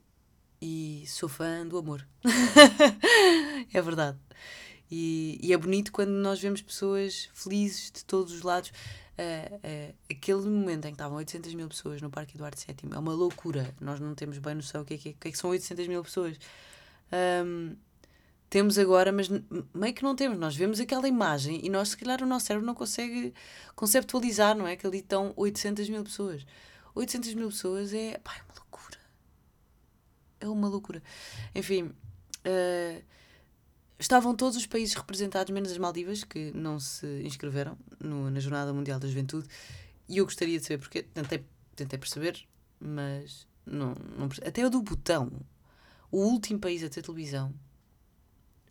e 0.61 1.05
sou 1.07 1.29
fã 1.29 1.65
do 1.65 1.77
amor. 1.77 2.05
é 3.73 3.81
verdade. 3.81 4.17
E, 4.91 5.39
e, 5.41 5.53
é 5.53 5.57
bonito 5.57 5.91
quando 5.93 6.11
nós 6.11 6.39
vemos 6.41 6.61
pessoas 6.61 7.29
felizes 7.33 7.91
de 7.91 8.03
todos 8.03 8.33
os 8.33 8.41
lados. 8.41 8.73
Uh, 9.17 9.95
aquele 10.11 10.41
momento 10.41 10.85
em 10.85 10.89
que 10.89 10.95
estavam 10.95 11.17
800 11.17 11.55
mil 11.55 11.67
pessoas 11.67 12.01
no 12.01 12.09
Parque 12.09 12.35
Eduardo 12.35 12.55
VII 12.55 12.93
é 12.93 12.99
uma 12.99 13.13
loucura. 13.13 13.73
Nós 13.81 13.99
não 13.99 14.13
temos 14.13 14.37
bem 14.37 14.53
noção 14.53 14.81
o 14.81 14.85
que 14.85 14.93
é 14.93 14.97
que, 14.97 15.09
é, 15.09 15.13
que, 15.13 15.27
é 15.27 15.31
que 15.31 15.37
são 15.37 15.49
800 15.49 15.87
mil 15.87 16.03
pessoas. 16.03 16.37
Um, 17.43 17.75
temos 18.49 18.77
agora, 18.77 19.11
mas 19.11 19.27
meio 19.73 19.93
que 19.93 20.03
não 20.03 20.15
temos. 20.15 20.37
Nós 20.37 20.55
vemos 20.55 20.79
aquela 20.79 21.07
imagem 21.07 21.59
e 21.65 21.69
nós, 21.69 21.89
se 21.89 21.97
calhar, 21.97 22.21
o 22.21 22.27
nosso 22.27 22.45
cérebro 22.45 22.65
não 22.65 22.75
consegue 22.75 23.33
conceptualizar, 23.75 24.55
não 24.55 24.67
é? 24.67 24.75
Que 24.75 24.85
ali 24.85 24.99
estão 24.99 25.33
800 25.35 25.89
mil 25.89 26.03
pessoas. 26.03 26.45
800 26.93 27.33
mil 27.33 27.49
pessoas 27.49 27.93
é, 27.93 28.19
pá, 28.19 28.33
é 28.37 28.43
uma 28.43 28.55
loucura. 28.55 28.99
É 30.39 30.47
uma 30.47 30.67
loucura. 30.67 31.03
Enfim, 31.55 31.83
uh, 31.83 33.03
estavam 33.99 34.35
todos 34.35 34.57
os 34.57 34.65
países 34.65 34.93
representados, 34.93 35.51
menos 35.53 35.71
as 35.71 35.77
Maldivas, 35.77 36.23
que 36.23 36.51
não 36.53 36.79
se 36.79 37.07
inscreveram 37.23 37.77
no, 37.99 38.29
na 38.29 38.39
Jornada 38.39 38.73
Mundial 38.73 38.99
da 38.99 39.07
Juventude. 39.07 39.47
E 40.07 40.17
eu 40.17 40.25
gostaria 40.25 40.57
de 40.59 40.65
saber 40.65 40.77
porque 40.77 41.03
tentei, 41.03 41.45
tentei 41.75 41.97
perceber, 41.97 42.47
mas 42.79 43.47
não, 43.65 43.95
não 44.17 44.29
até 44.45 44.65
o 44.65 44.69
do 44.69 44.81
Botão, 44.81 45.31
o 46.11 46.19
último 46.19 46.59
país 46.59 46.83
a 46.83 46.89
ter 46.89 47.01
televisão, 47.01 47.53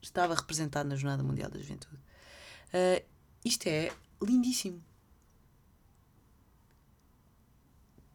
estava 0.00 0.34
representado 0.34 0.88
na 0.88 0.96
Jornada 0.96 1.22
Mundial 1.22 1.50
da 1.50 1.58
Juventude. 1.58 1.96
Uh, 2.68 3.04
isto 3.44 3.66
é 3.66 3.92
lindíssimo. 4.22 4.82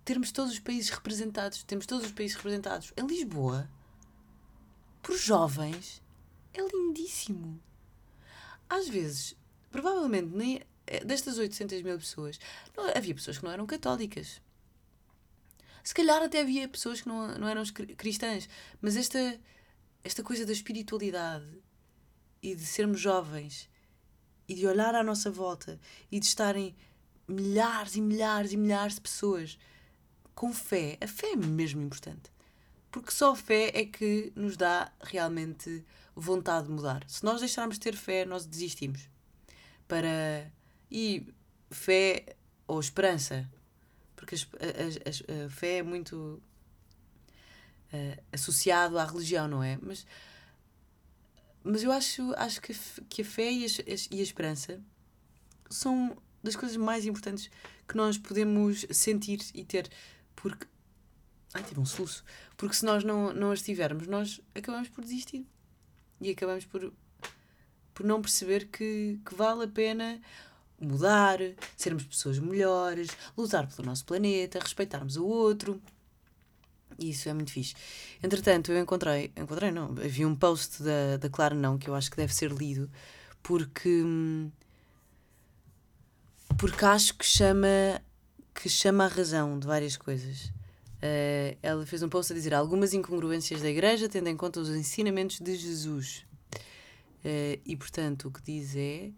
Termos 0.04 0.32
todos 0.32 0.52
os 0.52 0.60
países 0.60 0.90
representados, 0.90 1.64
temos 1.64 1.86
todos 1.86 2.06
os 2.06 2.12
países 2.12 2.36
representados 2.36 2.92
em 2.98 3.06
Lisboa, 3.06 3.70
por 5.04 5.16
jovens, 5.16 6.01
é 6.54 6.62
lindíssimo. 6.62 7.62
Às 8.70 8.88
vezes, 8.88 9.36
provavelmente, 9.70 10.36
nem, 10.36 10.62
eh, 10.88 11.04
destas 11.04 11.38
800 11.38 11.82
mil 11.82 11.98
pessoas, 11.98 12.40
não, 12.76 12.86
havia 12.96 13.16
pessoas 13.16 13.38
que 13.38 13.44
não 13.44 13.52
eram 13.52 13.66
católicas. 13.66 14.42
Se 15.84 15.94
calhar 15.94 16.22
até 16.22 16.42
havia 16.42 16.68
pessoas 16.68 17.02
que 17.02 17.08
não, 17.08 17.38
não 17.38 17.48
eram 17.48 17.64
cristãs, 17.98 18.48
mas 18.82 18.96
esta, 18.96 19.40
esta 20.04 20.24
coisa 20.24 20.46
da 20.46 20.52
espiritualidade 20.52 21.48
e 22.42 22.56
de 22.56 22.66
sermos 22.66 23.00
jovens 23.00 23.70
e 24.48 24.54
de 24.54 24.68
olhar 24.68 24.94
à 24.94 25.04
nossa 25.04 25.32
volta 25.32 25.80
e 26.12 26.20
de 26.20 26.26
estarem 26.26 26.76
milhares 27.28 27.96
e 27.96 28.02
milhares 28.02 28.52
e 28.52 28.58
milhares 28.58 28.96
de 28.96 29.02
pessoas 29.02 29.58
com 30.36 30.54
fé. 30.54 30.98
A 31.02 31.08
fé 31.08 31.32
é 31.32 31.36
mesmo 31.36 31.82
importante. 31.82 32.32
Porque 32.92 33.12
só 33.12 33.32
a 33.32 33.36
fé 33.36 33.72
é 33.74 33.86
que 33.86 34.34
nos 34.36 34.58
dá 34.58 34.92
realmente 35.02 35.84
vontade 36.22 36.68
de 36.68 36.74
mudar. 36.74 37.04
Se 37.08 37.24
nós 37.24 37.40
deixarmos 37.40 37.76
de 37.78 37.82
ter 37.82 37.96
fé, 37.96 38.26
nós 38.26 38.46
desistimos. 38.46 39.10
Para. 39.88 40.52
E 40.90 41.26
fé 41.70 42.36
ou 42.68 42.80
esperança. 42.80 43.50
Porque 44.16 44.36
a, 44.36 44.40
a, 44.40 45.44
a, 45.44 45.46
a 45.46 45.50
fé 45.50 45.78
é 45.78 45.84
muito 45.84 46.42
uh, 47.94 48.24
associado 48.32 48.98
à 49.00 49.06
religião, 49.06 49.48
não 49.48 49.64
é? 49.64 49.78
Mas 49.82 50.06
mas 51.64 51.84
eu 51.84 51.92
acho, 51.92 52.34
acho 52.36 52.62
que, 52.62 52.74
que 53.08 53.22
a 53.22 53.26
fé 53.26 53.52
e 53.52 53.66
a, 53.66 53.68
e 54.10 54.20
a 54.20 54.24
esperança 54.24 54.82
são 55.70 56.18
das 56.44 56.56
coisas 56.56 56.76
mais 56.76 57.06
importantes 57.06 57.50
que 57.88 57.96
nós 57.96 58.18
podemos 58.18 58.86
sentir 58.92 59.40
e 59.54 59.64
ter. 59.64 59.90
Porque. 60.36 60.66
Ai, 61.54 61.64
tive 61.64 61.80
um 61.80 61.86
soluço. 61.86 62.24
Porque 62.58 62.76
se 62.76 62.86
nós 62.86 63.04
não, 63.04 63.34
não 63.34 63.52
as 63.52 63.62
tivermos, 63.62 64.08
nós 64.08 64.42
acabamos 64.56 64.90
por 64.90 65.04
desistir. 65.04 65.46
E 66.22 66.30
acabamos 66.30 66.66
por, 66.66 66.94
por 67.94 68.06
não 68.06 68.22
perceber 68.22 68.68
que, 68.68 69.20
que 69.26 69.36
vale 69.36 69.66
a 69.66 69.68
pena 69.68 70.22
mudar, 70.80 71.40
sermos 71.78 72.04
pessoas 72.04 72.40
melhores, 72.40 73.10
lutar 73.38 73.68
pelo 73.68 73.88
nosso 73.88 74.06
planeta, 74.06 74.60
respeitarmos 74.60 75.18
o 75.18 75.26
outro. 75.26 75.82
E 77.00 77.10
isso 77.10 77.30
é 77.30 77.34
muito 77.34 77.52
fixe. 77.52 77.74
Entretanto, 78.22 78.72
eu 78.72 78.80
encontrei, 78.80 79.32
encontrei 79.36 79.72
não, 79.72 79.92
havia 79.92 80.28
um 80.28 80.36
post 80.36 80.84
da, 80.84 81.18
da 81.18 81.30
Clara 81.30 81.56
Não 81.56 81.78
que 81.78 81.90
eu 81.90 81.96
acho 81.96 82.10
que 82.12 82.18
deve 82.18 82.34
ser 82.34 82.52
lido 82.52 82.90
porque 83.42 84.04
porque 86.58 86.86
acho 86.86 87.16
que 87.16 87.26
chama 87.26 88.02
que 88.54 88.70
chama 88.70 89.06
a 89.06 89.08
razão 89.08 89.58
de 89.58 89.66
várias 89.66 89.98
coisas. 89.98 90.52
Uh, 91.02 91.58
ela 91.64 91.84
fez 91.86 92.04
um 92.04 92.10
post 92.10 92.32
a 92.32 92.36
dizer 92.36 92.54
algumas 92.54 92.94
incongruências 92.94 93.60
da 93.60 93.70
igreja 93.70 94.08
tendo 94.08 94.30
em 94.30 94.38
conta 94.38 94.60
os 94.60 94.70
ensinamentos 94.70 95.40
de 95.40 95.56
Jesus. 95.56 96.26
Uh, 97.26 97.60
e 97.66 97.76
portanto, 97.76 98.28
o 98.28 98.32
que 98.32 98.42
diz 98.42 98.76
é 98.76 99.10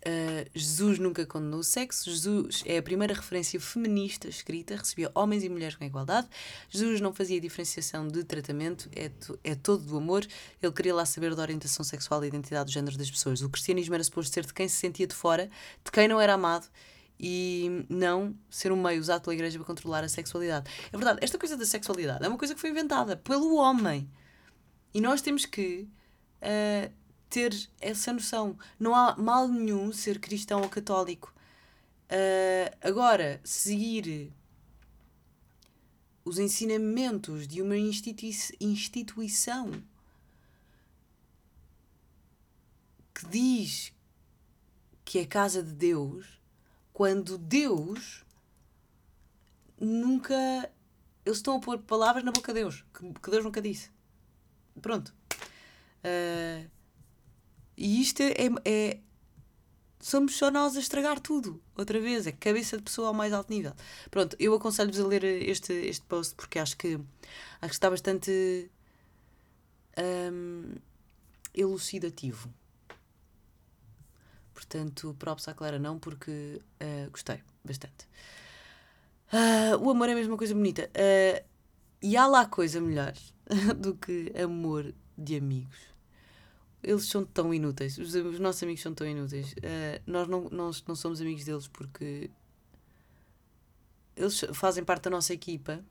Uh, 0.00 0.48
Jesus 0.54 0.98
nunca 0.98 1.26
condenou 1.26 1.60
o 1.60 1.64
sexo. 1.64 2.10
Jesus 2.10 2.62
é 2.64 2.78
a 2.78 2.82
primeira 2.82 3.12
referência 3.12 3.60
feminista 3.60 4.28
escrita, 4.28 4.74
recebia 4.74 5.10
homens 5.14 5.44
e 5.44 5.48
mulheres 5.48 5.76
com 5.76 5.84
igualdade. 5.84 6.26
Jesus 6.70 7.02
não 7.02 7.12
fazia 7.12 7.38
diferenciação 7.38 8.08
de 8.08 8.24
tratamento, 8.24 8.88
é, 8.96 9.10
é 9.44 9.54
todo 9.54 9.84
do 9.84 9.98
amor. 9.98 10.26
Ele 10.62 10.72
queria 10.72 10.94
lá 10.94 11.04
saber 11.04 11.34
da 11.34 11.42
orientação 11.42 11.84
sexual 11.84 12.24
e 12.24 12.28
identidade 12.28 12.70
do 12.70 12.72
género 12.72 12.96
das 12.96 13.10
pessoas. 13.10 13.42
O 13.42 13.50
cristianismo 13.50 13.94
era 13.94 14.02
suposto 14.02 14.32
ser 14.32 14.46
de 14.46 14.54
quem 14.54 14.68
se 14.68 14.76
sentia 14.76 15.06
de 15.06 15.14
fora, 15.14 15.50
de 15.84 15.92
quem 15.92 16.08
não 16.08 16.18
era 16.18 16.32
amado 16.32 16.66
e 17.20 17.84
não 17.88 18.34
ser 18.48 18.72
um 18.72 18.82
meio 18.82 19.00
usado 19.00 19.22
pela 19.22 19.34
igreja 19.34 19.58
para 19.58 19.66
controlar 19.66 20.02
a 20.02 20.08
sexualidade. 20.08 20.70
É 20.90 20.96
verdade, 20.96 21.18
esta 21.22 21.38
coisa 21.38 21.56
da 21.56 21.66
sexualidade 21.66 22.24
é 22.24 22.28
uma 22.28 22.38
coisa 22.38 22.54
que 22.54 22.60
foi 22.60 22.70
inventada 22.70 23.16
pelo 23.16 23.56
homem. 23.56 24.10
E 24.94 25.00
nós 25.00 25.20
temos 25.20 25.44
que. 25.44 25.86
Uh, 26.40 27.00
ter 27.30 27.54
essa 27.80 28.12
noção. 28.12 28.58
Não 28.78 28.94
há 28.94 29.16
mal 29.16 29.48
nenhum 29.48 29.92
ser 29.92 30.18
cristão 30.18 30.60
ou 30.60 30.68
católico. 30.68 31.32
Uh, 32.10 32.76
agora, 32.82 33.40
seguir 33.44 34.32
os 36.24 36.38
ensinamentos 36.38 37.46
de 37.46 37.62
uma 37.62 37.78
institui 37.78 38.34
instituição 38.60 39.70
que 43.14 43.26
diz 43.26 43.92
que 45.04 45.20
é 45.20 45.24
casa 45.24 45.62
de 45.62 45.72
Deus, 45.72 46.39
quando 47.00 47.38
Deus 47.38 48.26
nunca. 49.80 50.36
Eles 51.24 51.38
estão 51.38 51.56
a 51.56 51.58
pôr 51.58 51.78
palavras 51.78 52.22
na 52.22 52.30
boca 52.30 52.52
de 52.52 52.60
Deus, 52.60 52.84
que, 52.92 53.30
Deus 53.30 53.42
nunca 53.42 53.62
disse. 53.62 53.90
Pronto. 54.82 55.08
Uh, 56.04 56.68
e 57.74 58.02
isto 58.02 58.20
é, 58.20 58.34
é, 58.66 58.98
Somos 59.98 60.36
só 60.36 60.50
nós 60.50 60.76
a 60.76 60.80
estragar 60.80 61.18
tudo, 61.20 61.62
outra 61.74 61.98
vez, 61.98 62.26
é 62.26 62.32
cabeça 62.32 62.76
de 62.76 62.82
pessoa 62.82 63.08
ao 63.08 63.14
mais 63.14 63.32
alto 63.32 63.50
nível. 63.50 63.72
Pronto, 64.10 64.36
eu 64.38 64.54
aconselho-vos 64.54 65.00
a 65.00 65.06
ler 65.06 65.24
este, 65.24 65.72
este 65.72 66.04
post 66.04 66.34
porque 66.34 66.58
acho 66.58 66.76
que, 66.76 66.96
acho 67.62 67.70
que 67.70 67.76
está 67.76 67.88
bastante 67.88 68.70
um, 70.30 70.74
elucidativo. 71.54 72.52
Portanto, 74.60 75.16
props 75.18 75.48
à 75.48 75.54
Clara 75.54 75.78
não, 75.78 75.98
porque 75.98 76.60
uh, 76.82 77.10
gostei 77.10 77.42
bastante. 77.64 78.06
Uh, 79.32 79.82
o 79.82 79.88
amor 79.88 80.10
é 80.10 80.12
a 80.12 80.14
mesma 80.14 80.36
coisa 80.36 80.52
bonita. 80.52 80.90
Uh, 80.90 81.42
e 82.02 82.14
há 82.14 82.26
lá 82.26 82.44
coisa 82.44 82.78
melhor 82.78 83.14
do 83.78 83.94
que 83.94 84.30
amor 84.36 84.92
de 85.16 85.36
amigos 85.36 85.90
eles 86.82 87.06
são 87.06 87.24
tão 87.24 87.52
inúteis. 87.52 87.98
Os, 87.98 88.14
os 88.14 88.38
nossos 88.38 88.62
amigos 88.62 88.82
são 88.82 88.94
tão 88.94 89.06
inúteis. 89.06 89.54
Nós 90.06 90.26
não, 90.28 90.48
nós 90.50 90.82
não 90.86 90.94
somos 90.94 91.20
amigos 91.20 91.44
deles 91.44 91.68
porque 91.68 92.30
eles 94.16 94.42
fazem 94.54 94.82
parte 94.82 95.02
da 95.02 95.10
nossa 95.10 95.34
equipa, 95.34 95.84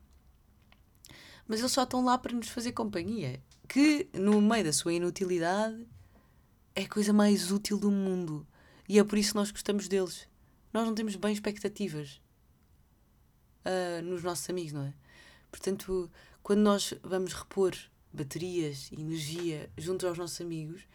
mas 1.47 1.59
eles 1.59 1.71
só 1.71 1.83
estão 1.83 2.03
lá 2.03 2.17
para 2.17 2.33
nos 2.33 2.49
fazer 2.49 2.71
companhia. 2.71 3.39
Que 3.67 4.09
no 4.13 4.41
meio 4.41 4.63
da 4.63 4.73
sua 4.73 4.91
inutilidade 4.91 5.85
é 6.79 6.83
a 6.83 6.89
coisa 6.89 7.11
mais 7.11 7.51
útil 7.51 7.77
do 7.77 7.91
mundo. 7.91 8.47
E 8.89 8.97
é 8.97 9.03
por 9.03 9.19
isso 9.19 9.33
que 9.33 9.35
nós 9.35 9.51
gostamos 9.51 9.87
deles. 9.87 10.27
Nós 10.73 10.83
não 10.83 10.95
temos 10.95 11.15
bem 11.15 11.31
expectativas 11.31 12.19
uh, 13.63 14.01
nos 14.03 14.23
nossos 14.23 14.49
amigos, 14.49 14.73
não 14.73 14.81
é? 14.81 14.93
Portanto, 15.51 16.11
quando 16.41 16.61
nós 16.61 16.95
vamos 17.03 17.33
repor 17.33 17.75
baterias 18.11 18.89
e 18.91 18.99
energia 18.99 19.69
junto 19.77 20.07
aos 20.07 20.17
nossos 20.17 20.41
amigos, 20.41 20.87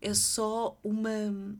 é 0.00 0.12
só 0.12 0.76
uma, 0.82 1.56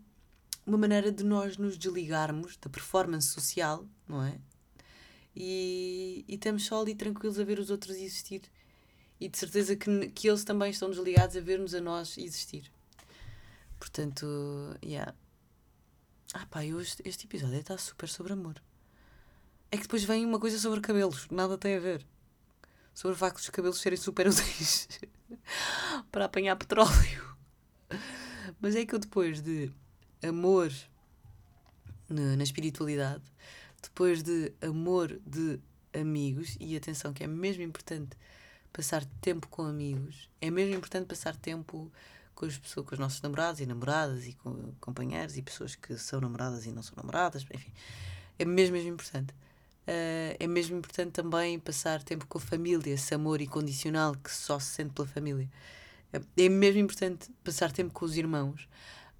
uma 0.66 0.76
maneira 0.76 1.12
de 1.12 1.22
nós 1.22 1.56
nos 1.56 1.78
desligarmos 1.78 2.56
da 2.56 2.68
performance 2.68 3.28
social, 3.28 3.86
não 4.08 4.24
é? 4.24 4.40
E, 5.36 6.24
e 6.26 6.34
estamos 6.34 6.66
só 6.66 6.82
ali 6.82 6.96
tranquilos 6.96 7.38
a 7.38 7.44
ver 7.44 7.60
os 7.60 7.70
outros 7.70 7.94
existir. 7.94 8.42
E 9.20 9.28
de 9.28 9.38
certeza 9.38 9.76
que, 9.76 10.08
que 10.08 10.28
eles 10.28 10.42
também 10.42 10.72
estão 10.72 10.90
desligados 10.90 11.36
a 11.36 11.40
ver-nos 11.40 11.74
a 11.74 11.80
nós 11.80 12.18
existir. 12.18 12.72
Portanto, 13.78 14.26
yeah. 14.84 15.14
Ah 16.32 16.46
pá, 16.46 16.64
este, 16.64 17.02
este 17.04 17.26
episódio 17.26 17.58
está 17.58 17.76
super 17.76 18.08
sobre 18.08 18.32
amor. 18.32 18.62
É 19.70 19.76
que 19.76 19.82
depois 19.82 20.04
vem 20.04 20.24
uma 20.24 20.38
coisa 20.38 20.58
sobre 20.58 20.80
cabelos, 20.80 21.26
nada 21.30 21.58
tem 21.58 21.76
a 21.76 21.80
ver 21.80 22.06
sobre 22.94 23.14
o 23.14 23.18
facto 23.18 23.36
dos 23.36 23.50
cabelos 23.50 23.80
serem 23.80 23.96
super 23.96 24.26
úteis 24.30 24.88
para 26.10 26.26
apanhar 26.26 26.56
petróleo. 26.56 27.36
Mas 28.60 28.76
é 28.76 28.84
que 28.84 28.94
eu 28.94 28.98
depois 28.98 29.40
de 29.40 29.72
amor 30.22 30.70
na 32.08 32.42
espiritualidade, 32.42 33.22
depois 33.82 34.22
de 34.22 34.52
amor 34.60 35.18
de 35.26 35.60
amigos, 35.92 36.56
e 36.60 36.76
atenção 36.76 37.12
que 37.12 37.24
é 37.24 37.26
mesmo 37.26 37.62
importante 37.62 38.16
passar 38.72 39.04
tempo 39.20 39.48
com 39.48 39.62
amigos, 39.62 40.28
é 40.40 40.50
mesmo 40.50 40.74
importante 40.76 41.06
passar 41.06 41.34
tempo 41.34 41.90
com 42.40 42.46
as 42.46 42.58
pessoas, 42.58 42.86
com 42.86 42.94
os 42.94 42.98
nossos 42.98 43.20
namorados 43.20 43.60
e 43.60 43.66
namoradas 43.66 44.26
e 44.26 44.32
com 44.32 44.72
companheiros 44.80 45.36
e 45.36 45.42
pessoas 45.42 45.74
que 45.74 45.98
são 45.98 46.20
namoradas 46.20 46.64
e 46.64 46.72
não 46.72 46.82
são 46.82 46.94
namoradas, 46.96 47.42
enfim, 47.42 47.72
é 48.38 48.44
mesmo, 48.44 48.74
mesmo 48.74 48.94
importante 48.94 49.34
uh, 49.90 50.36
é 50.38 50.46
mesmo 50.46 50.78
importante 50.78 51.12
também 51.12 51.58
passar 51.58 52.02
tempo 52.02 52.26
com 52.26 52.38
a 52.38 52.40
família, 52.40 52.94
esse 52.94 53.14
amor 53.14 53.40
incondicional 53.40 54.14
que 54.14 54.30
só 54.30 54.58
se 54.58 54.74
sente 54.74 54.92
pela 54.92 55.08
família. 55.08 55.50
É 56.36 56.48
mesmo 56.48 56.80
importante 56.80 57.30
passar 57.44 57.70
tempo 57.70 57.92
com 57.92 58.04
os 58.04 58.16
irmãos. 58.16 58.68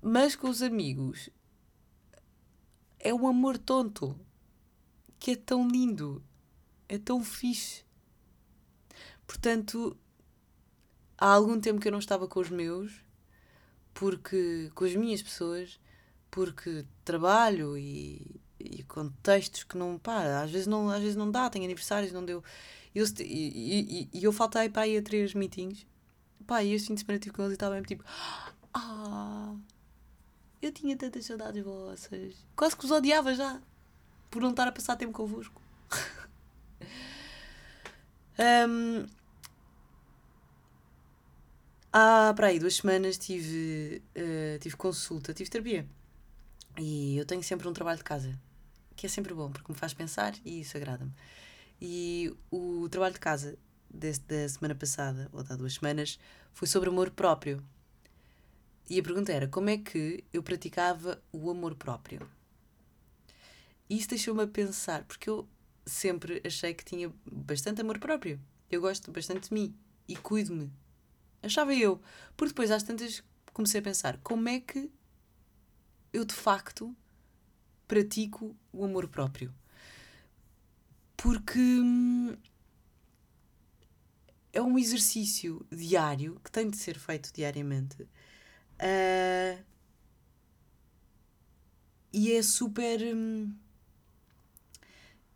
Mas 0.03 0.35
com 0.35 0.49
os 0.49 0.63
amigos 0.63 1.31
é 2.99 3.15
um 3.15 3.29
amor 3.29 3.59
tonto 3.59 4.19
que 5.19 5.33
é 5.33 5.37
tão 5.37 5.69
lindo, 5.69 6.23
é 6.89 6.99
tão 6.99 7.23
fixe. 7.23 7.85
Portanto, 9.27 9.97
há 11.17 11.27
algum 11.27 11.61
tempo 11.61 11.81
que 11.81 11.87
eu 11.87 11.93
não 11.93 11.99
estava 11.99 12.27
com 12.27 12.41
os 12.41 12.51
meus, 12.51 13.05
porque 13.95 14.71
com 14.75 14.85
as 14.85 14.95
minhas 14.95 15.23
pessoas, 15.23 15.79
porque 16.31 16.85
trabalho 17.05 17.77
e, 17.77 18.41
e 18.59 18.83
contextos 18.85 19.65
que 19.65 19.77
não, 19.77 19.99
pá, 19.99 20.43
às 20.43 20.51
vezes 20.51 20.67
não, 20.67 20.91
às 20.91 21.01
vezes 21.01 21.17
não 21.17 21.31
dá, 21.31 21.51
tem 21.51 21.65
aniversários, 21.65 22.13
não 22.13 22.25
deu. 22.25 22.43
Eu, 22.95 23.07
e, 23.21 24.09
e, 24.13 24.25
eu 24.25 24.33
faltei 24.33 24.69
para 24.69 24.87
ir 24.87 24.99
a 24.99 25.03
três 25.03 25.35
meetings, 25.35 25.87
pá, 26.47 26.63
e 26.63 26.73
este 26.73 26.89
fim 26.89 26.95
de 26.95 27.01
semana 27.01 27.21
tive 27.21 27.35
com 27.35 27.43
eles 27.43 27.53
e 27.53 27.55
estava 27.55 27.75
mesmo 27.75 27.87
tipo, 27.87 28.05
ah, 28.75 29.55
eu 30.61 30.73
tinha 30.73 30.97
tantas 30.97 31.25
saudades 31.25 31.65
vossas, 31.65 32.35
quase 32.57 32.77
que 32.77 32.85
os 32.85 32.91
odiava 32.91 33.35
já, 33.35 33.61
por 34.31 34.43
não 34.43 34.51
estar 34.51 34.67
a 34.67 34.73
passar 34.73 34.97
tempo 34.97 35.13
convosco. 35.13 35.61
um, 38.69 39.07
há 41.93 42.33
para 42.35 42.49
aí 42.49 42.59
duas 42.59 42.77
semanas 42.77 43.19
tive, 43.19 44.03
uh, 44.17 44.59
tive 44.59 44.77
consulta, 44.77 45.35
tive 45.35 45.51
terapia. 45.51 45.87
E 46.79 47.17
eu 47.17 47.27
tenho 47.27 47.43
sempre 47.43 47.69
um 47.69 47.73
trabalho 47.73 47.99
de 47.99 48.05
casa, 48.05 48.39
que 48.97 49.07
é 49.07 49.09
sempre 49.09 49.35
bom, 49.35 49.51
porque 49.51 49.73
me 49.73 49.79
faz 49.79 49.93
pensar 49.93 50.35
e 50.45 50.61
isso 50.61 50.77
agrada-me. 50.77 51.13
E 51.81 52.35
o 52.51 52.89
trabalho 52.89 53.15
de 53.15 53.21
casa 53.21 53.59
deste, 53.89 54.25
da 54.25 54.49
semana 54.49 54.75
passada, 54.75 55.29
ou 55.33 55.41
há 55.49 55.57
duas 55.57 55.75
semanas, 55.75 56.19
foi 56.53 56.69
sobre 56.69 56.89
amor 56.89 57.11
próprio. 57.11 57.63
E 58.89 58.99
a 58.99 59.03
pergunta 59.03 59.33
era 59.33 59.49
como 59.49 59.71
é 59.71 59.79
que 59.79 60.25
eu 60.33 60.43
praticava 60.43 61.23
o 61.33 61.51
amor 61.51 61.75
próprio? 61.75 62.29
E 63.89 63.97
isso 63.97 64.09
deixou-me 64.09 64.43
a 64.43 64.47
pensar, 64.47 65.05
porque 65.05 65.29
eu 65.29 65.49
sempre 65.85 66.41
achei 66.45 66.73
que 66.75 66.85
tinha 66.85 67.13
bastante 67.31 67.81
amor 67.81 67.99
próprio. 67.99 68.41
Eu 68.71 68.81
gosto 68.81 69.11
bastante 69.11 69.49
de 69.49 69.55
mim 69.55 69.75
e 70.07 70.17
cuido-me. 70.17 70.71
Achava 71.43 71.75
eu. 71.75 72.01
Porque 72.37 72.53
depois, 72.53 72.71
às 72.71 72.83
tantas, 72.83 73.23
comecei 73.53 73.81
a 73.81 73.83
pensar 73.83 74.19
como 74.19 74.49
é 74.49 74.61
que 74.61 74.91
eu 76.13 76.25
de 76.25 76.35
facto 76.35 76.95
pratico 77.87 78.57
o 78.73 78.85
amor 78.85 79.09
próprio. 79.09 79.53
Porque 81.17 81.59
hum, 81.59 82.37
é 84.53 84.61
um 84.61 84.79
exercício 84.79 85.67
diário 85.71 86.41
que 86.45 86.51
tem 86.51 86.69
de 86.69 86.77
ser 86.77 86.99
feito 86.99 87.33
diariamente. 87.33 88.03
Uh, 88.03 89.63
e 92.13 92.33
é 92.33 92.43
super. 92.43 93.01
Hum, 93.15 93.55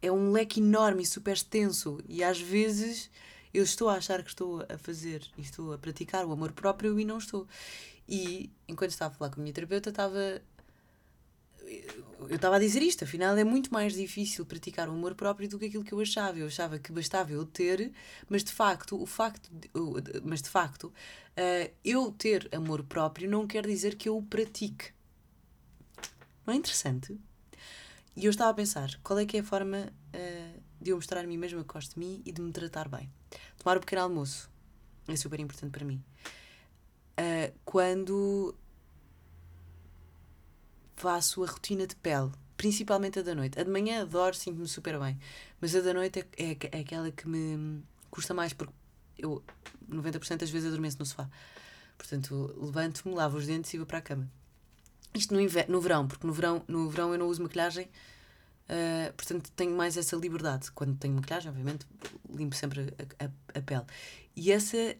é 0.03 0.13
um 0.13 0.33
leque 0.33 0.61
enorme 0.61 1.03
e 1.03 1.07
super 1.07 1.33
extenso. 1.33 1.99
E 2.09 2.23
às 2.23 2.41
vezes 2.41 3.11
eu 3.55 3.63
estou 3.63 3.89
a 3.89 3.95
achar 3.95 4.23
que 4.23 4.31
estou 4.31 4.67
a 4.69 4.77
fazer 4.77 5.23
e 5.39 5.43
estou 5.43 5.73
a 5.73 5.79
praticar 5.79 6.27
o 6.27 6.33
amor 6.33 6.53
próprio 6.53 6.99
e 6.99 7.05
não 7.05 7.19
estou. 7.19 7.47
E 8.09 8.51
enquanto 8.69 8.91
estava 8.91 9.15
a 9.15 9.17
falar 9.17 9.31
com 9.31 9.41
a 9.41 9.43
minha 9.43 9.55
terapeuta, 9.55 9.91
estava. 9.91 10.43
Eu 12.29 12.37
estava 12.37 12.57
a 12.57 12.59
dizer 12.59 12.83
isto, 12.83 13.05
afinal 13.05 13.37
é 13.37 13.45
muito 13.45 13.73
mais 13.73 13.95
difícil 13.95 14.45
praticar 14.45 14.89
o 14.89 14.93
amor 14.93 15.15
próprio 15.15 15.49
do 15.49 15.59
que 15.59 15.67
aquilo 15.67 15.85
que 15.85 15.93
eu 15.93 16.01
achava. 16.01 16.37
Eu 16.39 16.47
achava 16.47 16.79
que 16.79 16.93
bastava 16.93 17.33
eu 17.33 17.47
ter, 17.47 17.93
mas 18.29 18.43
de 18.45 18.53
facto, 18.53 19.01
o 19.01 19.07
facto 19.07 19.49
de, 19.51 19.71
mas 20.23 20.43
de 20.43 20.49
facto, 20.49 20.85
uh, 20.85 21.73
eu 21.85 22.13
ter 22.13 22.49
amor 22.53 22.83
próprio 22.83 23.31
não 23.31 23.47
quer 23.47 23.67
dizer 23.67 23.95
que 23.95 24.09
eu 24.09 24.17
o 24.19 24.23
pratique. 24.23 24.93
Não 26.47 26.53
é 26.53 26.57
interessante? 26.57 27.19
E 28.17 28.27
eu 28.27 28.31
estava 28.31 28.51
a 28.51 28.55
pensar, 28.55 28.91
qual 29.03 29.19
é 29.19 29.25
que 29.25 29.37
é 29.37 29.41
a 29.41 29.45
forma 29.45 29.93
uh, 30.15 30.54
de 30.85 30.91
eu 30.91 30.97
mostrar 30.97 31.21
a 31.21 31.27
mim 31.27 31.39
mesma 31.39 31.65
que 31.65 31.73
gosto 31.73 31.95
de 31.95 31.99
mim 31.99 32.23
e 32.25 32.31
de 32.31 32.43
me 32.43 32.53
tratar 32.53 32.89
bem? 32.89 33.11
Tomar 33.59 33.79
o 33.79 33.81
pequeno 33.81 34.03
almoço 34.03 34.51
é 35.09 35.17
super 35.17 35.41
importante 35.41 35.71
para 35.71 35.85
mim. 35.85 36.03
Uh, 37.19 37.53
quando 37.65 38.55
faço 40.95 41.43
a 41.43 41.47
rotina 41.47 41.87
de 41.87 41.97
pele, 41.97 42.31
principalmente 42.57 43.19
a 43.19 43.23
da 43.23 43.35
noite. 43.35 43.59
A 43.59 43.65
de 43.65 43.71
manhã 43.71 44.03
adoro, 44.03 44.35
sinto-me 44.35 44.69
super 44.69 44.99
bem, 44.99 45.19
mas 45.61 45.75
a 45.75 45.81
da 45.81 45.95
noite 45.95 46.21
é, 46.37 46.51
é, 46.51 46.57
é 46.71 46.81
aquela 46.81 47.11
que 47.11 47.27
me 47.27 47.83
custa 48.11 48.35
mais, 48.35 48.53
porque 48.53 48.73
eu 49.19 49.43
90% 49.91 50.39
das 50.39 50.51
vezes 50.51 50.69
adormeço 50.69 50.99
no 50.99 51.07
sofá. 51.07 51.29
Portanto, 51.97 52.55
levanto-me, 52.61 53.15
lavo 53.15 53.39
os 53.39 53.47
dentes 53.47 53.73
e 53.73 53.79
vou 53.79 53.87
para 53.87 53.99
a 53.99 54.03
cama. 54.03 54.31
Isto 55.15 55.33
no, 55.33 55.41
inverno, 55.41 55.75
no 55.75 55.81
verão, 55.81 56.07
porque 56.07 56.27
no 56.27 56.33
verão, 56.33 56.63
no 56.69 56.91
verão 56.91 57.13
eu 57.13 57.19
não 57.19 57.29
uso 57.29 57.43
maquilhagem, 57.43 57.89
uh, 58.69 59.13
portanto 59.15 59.51
tenho 59.53 59.77
mais 59.77 59.97
essa 59.97 60.17
liberdade. 60.17 60.71
Quando 60.73 60.97
tenho 60.97 61.15
maquilhagem, 61.15 61.51
obviamente, 61.51 61.87
limpo 62.29 62.55
sempre 62.55 62.95
a, 63.19 63.25
a, 63.25 63.59
a 63.59 63.63
pele. 63.63 63.85
E 64.37 64.53
essa, 64.53 64.97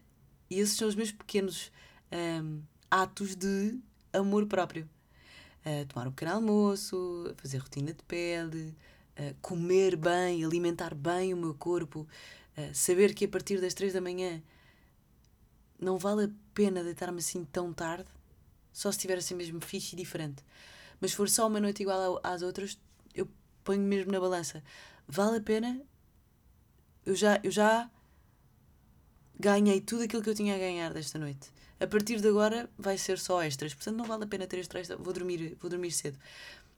esses 0.49 0.75
são 0.75 0.87
os 0.87 0.95
meus 0.95 1.11
pequenos 1.11 1.71
um, 2.11 2.61
atos 2.89 3.35
de 3.35 3.79
amor 4.13 4.45
próprio. 4.45 4.89
Uh, 5.65 5.85
tomar 5.87 6.07
um 6.07 6.11
pequeno 6.11 6.33
almoço, 6.33 7.33
fazer 7.37 7.57
rotina 7.57 7.93
de 7.93 8.03
pele, 8.03 8.75
uh, 9.19 9.35
comer 9.41 9.95
bem, 9.95 10.45
alimentar 10.45 10.93
bem 10.93 11.33
o 11.33 11.37
meu 11.37 11.53
corpo, 11.53 12.07
saber 12.73 13.13
que 13.13 13.25
a 13.25 13.27
partir 13.27 13.59
das 13.59 13.73
três 13.73 13.91
da 13.91 13.99
manhã 13.99 14.41
não 15.77 15.97
vale 15.97 16.23
a 16.23 16.29
pena 16.53 16.81
deitar-me 16.81 17.19
assim 17.19 17.43
tão 17.43 17.73
tarde 17.73 18.07
só 18.75 18.91
se 18.91 18.97
estiver 18.97 19.17
assim 19.17 19.35
mesmo 19.35 19.61
fixe 19.61 19.95
e 19.95 19.97
diferente. 19.97 20.43
Mas 20.99 21.13
for 21.13 21.29
só 21.29 21.47
uma 21.47 21.61
noite 21.61 21.81
igual 21.81 22.19
às 22.21 22.41
outras, 22.41 22.77
ponho 23.65 23.81
mesmo 23.81 24.13
na 24.13 24.19
balança. 24.19 24.63
Vale 25.05 25.39
a 25.39 25.41
pena? 25.41 25.81
Eu 27.05 27.13
já, 27.13 27.39
eu 27.43 27.51
já 27.51 27.91
ganhei 29.37 29.81
tudo 29.81 30.03
aquilo 30.03 30.23
que 30.23 30.29
eu 30.29 30.35
tinha 30.35 30.55
a 30.55 30.57
ganhar 30.57 30.93
desta 30.93 31.19
noite. 31.19 31.51
A 31.77 31.85
partir 31.85 32.21
de 32.21 32.29
agora 32.29 32.69
vai 32.77 32.97
ser 32.97 33.19
só 33.19 33.43
extras. 33.43 33.73
Portanto, 33.73 33.97
não 33.97 34.05
vale 34.05 34.23
a 34.23 34.27
pena 34.27 34.47
ter 34.47 34.59
extras. 34.59 34.87
Vou 34.87 35.11
dormir, 35.11 35.57
vou 35.59 35.69
dormir 35.69 35.91
cedo. 35.91 36.17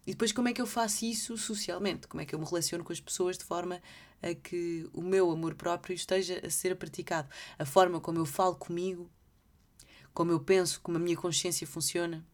E 0.08 0.12
depois, 0.12 0.32
como 0.32 0.48
é 0.48 0.54
que 0.54 0.62
eu 0.62 0.66
faço 0.66 1.06
isso 1.06 1.38
socialmente? 1.38 2.08
Como 2.08 2.22
é 2.22 2.26
que 2.26 2.34
eu 2.34 2.40
me 2.40 2.46
relaciono 2.46 2.84
com 2.84 2.92
as 2.92 3.00
pessoas 3.00 3.38
de 3.38 3.44
forma 3.44 3.80
a 4.24 4.34
que 4.34 4.90
o 4.92 5.02
meu 5.02 5.30
amor 5.30 5.54
próprio 5.54 5.94
esteja 5.94 6.42
a 6.44 6.50
ser 6.50 6.76
praticado? 6.76 7.30
A 7.60 7.66
forma 7.66 8.02
como 8.02 8.18
eu 8.18 8.26
falo 8.26 8.56
comigo 8.56 9.08
como 10.18 10.32
eu 10.32 10.40
penso, 10.40 10.82
como 10.82 10.98
a 10.98 11.00
minha 11.00 11.16
consciência 11.16 11.68
funciona. 11.68 12.26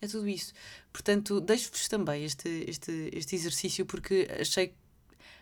É 0.00 0.06
tudo 0.06 0.28
isso. 0.28 0.52
Portanto, 0.92 1.40
deixo-vos 1.40 1.88
também 1.88 2.24
este, 2.24 2.48
este, 2.68 3.10
este 3.12 3.34
exercício 3.34 3.84
porque 3.84 4.28
achei, 4.40 4.74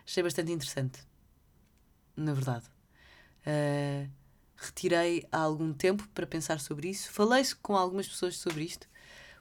achei 0.07 0.23
bastante 0.23 0.53
interessante. 0.53 1.01
Na 2.17 2.33
verdade. 2.33 2.67
Uh, 3.47 4.11
retirei 4.57 5.27
há 5.31 5.39
algum 5.39 5.73
tempo 5.73 6.09
para 6.15 6.27
pensar 6.27 6.59
sobre 6.61 6.89
isso. 6.89 7.11
Falei 7.13 7.45
com 7.63 7.77
algumas 7.77 8.09
pessoas 8.09 8.37
sobre 8.37 8.65
isto 8.65 8.89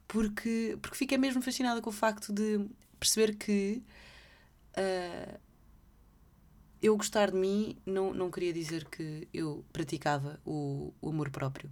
porque, 0.08 0.78
porque 0.82 0.98
fiquei 0.98 1.18
mesmo 1.18 1.42
fascinada 1.42 1.82
com 1.82 1.90
o 1.90 1.94
facto 1.94 2.32
de 2.32 2.68
perceber 3.00 3.36
que 3.36 3.84
uh, 4.78 5.40
eu 6.82 6.96
gostar 6.96 7.32
de 7.32 7.38
mim 7.38 7.78
não, 7.86 8.14
não 8.14 8.30
queria 8.30 8.54
dizer 8.54 8.86
que 8.86 9.28
eu 9.34 9.66
praticava 9.74 10.40
o, 10.46 10.94
o 11.02 11.10
amor 11.10 11.30
próprio. 11.30 11.72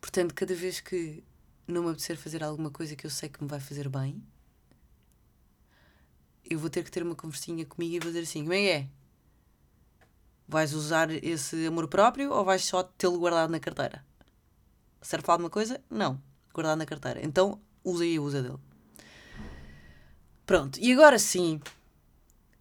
Portanto, 0.00 0.34
cada 0.34 0.54
vez 0.54 0.80
que 0.80 1.22
não 1.66 1.82
me 1.82 1.90
apetecer 1.90 2.16
fazer 2.16 2.42
alguma 2.42 2.70
coisa 2.70 2.94
que 2.94 3.06
eu 3.06 3.10
sei 3.10 3.28
que 3.28 3.42
me 3.42 3.48
vai 3.48 3.60
fazer 3.60 3.88
bem, 3.88 4.22
eu 6.44 6.58
vou 6.58 6.68
ter 6.68 6.84
que 6.84 6.90
ter 6.90 7.02
uma 7.02 7.14
conversinha 7.14 7.64
comigo 7.64 7.96
e 7.96 7.98
vou 7.98 8.08
dizer 8.08 8.22
assim: 8.22 8.42
como 8.42 8.52
é 8.52 8.58
que 8.58 8.70
é? 8.70 8.88
Vais 10.46 10.74
usar 10.74 11.10
esse 11.10 11.66
amor 11.66 11.88
próprio 11.88 12.30
ou 12.30 12.44
vais 12.44 12.62
só 12.64 12.82
tê-lo 12.82 13.18
guardado 13.18 13.50
na 13.50 13.58
carteira? 13.58 14.04
Serve 15.00 15.24
para 15.24 15.34
alguma 15.34 15.50
coisa? 15.50 15.82
Não. 15.88 16.20
Guardado 16.52 16.78
na 16.78 16.86
carteira. 16.86 17.24
Então 17.24 17.60
usa 17.82 18.04
e 18.04 18.18
usa 18.18 18.42
dele. 18.42 18.58
Pronto. 20.44 20.78
E 20.78 20.92
agora 20.92 21.18
sim, 21.18 21.60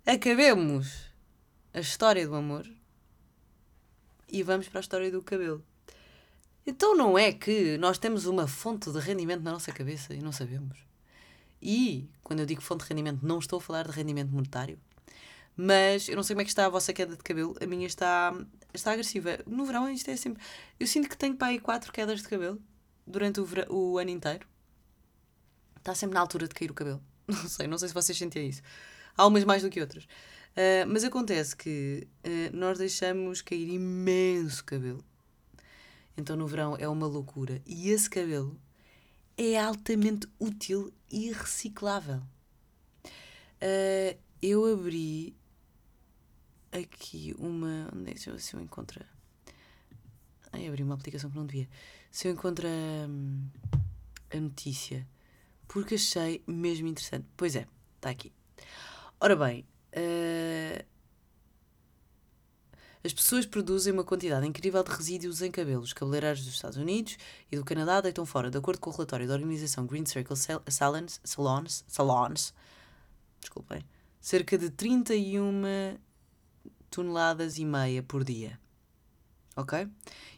acabemos 0.06 1.12
a 1.74 1.80
história 1.80 2.26
do 2.26 2.36
amor 2.36 2.66
e 4.30 4.42
vamos 4.44 4.70
para 4.70 4.80
a 4.80 4.82
história 4.82 5.12
do 5.12 5.22
cabelo. 5.22 5.64
Então 6.66 6.96
não 6.96 7.18
é 7.18 7.32
que 7.34 7.78
nós 7.78 7.98
temos 7.98 8.26
uma 8.26 8.48
fonte 8.48 8.90
de 8.92 9.00
rendimento 9.00 9.44
na 9.44 9.52
nossa 9.52 9.72
cabeça 9.72 10.14
e 10.14 10.22
não 10.22 10.32
sabemos. 10.32 10.80
E, 11.62 12.10
quando 12.24 12.40
eu 12.40 12.46
digo 12.46 12.62
fonte 12.62 12.84
de 12.84 12.90
rendimento, 12.90 13.26
não 13.26 13.40
estou 13.40 13.58
a 13.58 13.62
falar 13.62 13.88
de 13.88 13.92
rendimento 13.92 14.32
monetário. 14.32 14.80
Mas 15.56 16.08
eu 16.10 16.16
não 16.16 16.24
sei 16.24 16.36
como 16.36 16.42
é 16.42 16.46
que 16.46 16.52
está 16.52 16.66
a 16.66 16.70
vossa 16.70 16.94
queda 16.94 17.16
de 17.16 17.24
cabelo. 17.24 17.56
A 17.62 17.66
minha 17.66 17.86
está, 17.86 18.34
está 18.74 18.92
agressiva. 18.92 19.40
No 19.46 19.66
verão 19.66 19.90
isto 19.90 20.10
é 20.10 20.16
sempre... 20.16 20.42
Eu 20.80 20.88
sinto 20.88 21.10
que 21.10 21.18
tenho 21.18 21.36
para 21.36 21.48
aí 21.48 21.60
quatro 21.60 21.92
quedas 21.92 22.22
de 22.22 22.28
cabelo 22.28 22.62
durante 23.06 23.40
o, 23.40 23.46
verão, 23.46 23.66
o 23.70 23.98
ano 23.98 24.10
inteiro. 24.10 24.48
Está 25.78 25.94
sempre 25.94 26.16
na 26.16 26.22
altura 26.22 26.48
de 26.48 26.56
cair 26.56 26.72
o 26.72 26.74
cabelo. 26.74 27.02
Não 27.28 27.48
sei, 27.48 27.68
não 27.68 27.78
sei 27.78 27.88
se 27.88 27.94
vocês 27.94 28.18
sentem 28.18 28.50
isso. 28.50 28.62
Há 29.16 29.26
umas 29.26 29.46
mais 29.46 29.62
do 29.64 29.70
que 29.70 29.80
outras. 29.80 30.04
Uh, 30.04 30.86
mas 30.88 31.06
acontece 31.06 31.56
que 31.56 32.06
uh, 32.26 32.56
nós 32.56 32.78
deixamos 32.78 33.42
cair 33.42 33.70
imenso 33.70 34.64
cabelo 34.66 35.04
Então 36.16 36.36
no 36.36 36.48
verão 36.48 36.76
é 36.78 36.88
uma 36.88 37.08
loucura. 37.08 37.62
E 37.66 37.90
esse 37.90 38.10
cabelo 38.10 38.60
é 39.38 39.60
altamente 39.60 40.28
útil 40.40 40.94
e 41.12 41.32
reciclável. 41.32 42.22
Uh, 43.62 44.18
eu 44.42 44.66
abri 44.72 45.36
aqui 46.72 47.34
uma. 47.38 47.90
Onde 47.96 48.12
é 48.12 48.14
que 48.14 48.20
se 48.20 48.54
eu 48.54 48.62
encontro? 48.62 49.04
Ai, 50.52 50.68
abri 50.68 50.84
uma 50.84 50.96
aplicação 50.96 51.30
que 51.30 51.36
não 51.36 51.46
devia. 51.46 51.68
Se 52.12 52.28
eu 52.28 52.34
encontro 52.34 52.68
a, 52.68 54.38
a 54.38 54.40
notícia, 54.40 55.08
porque 55.68 55.96
achei 55.96 56.44
mesmo 56.46 56.88
interessante. 56.88 57.26
Pois 57.36 57.56
é, 57.56 57.68
está 57.96 58.10
aqui. 58.10 58.32
Ora 59.20 59.36
bem, 59.36 59.66
uh, 59.96 60.86
as 63.04 63.14
pessoas 63.14 63.46
produzem 63.46 63.92
uma 63.92 64.04
quantidade 64.04 64.48
incrível 64.48 64.84
de 64.84 64.92
resíduos 64.92 65.42
em 65.42 65.52
cabelos. 65.52 65.92
Cabeleireiros 65.92 66.46
dos 66.46 66.54
Estados 66.54 66.78
Unidos 66.78 67.18
e 67.52 67.58
do 67.58 67.66
Canadá 67.66 68.00
deitam 68.00 68.26
fora, 68.26 68.50
de 68.50 68.58
acordo 68.58 68.80
com 68.80 68.90
o 68.90 68.94
relatório 68.94 69.28
da 69.28 69.34
organização 69.34 69.86
Green 69.86 70.06
Circle 70.06 70.38
Salons, 70.68 71.20
Salons, 71.24 71.84
Salons 71.88 72.54
desculpem, 73.44 73.84
cerca 74.20 74.58
de 74.58 74.70
31 74.70 75.98
toneladas 76.90 77.58
e 77.58 77.66
meia 77.66 78.02
por 78.02 78.24
dia. 78.24 78.60
Ok? 79.56 79.88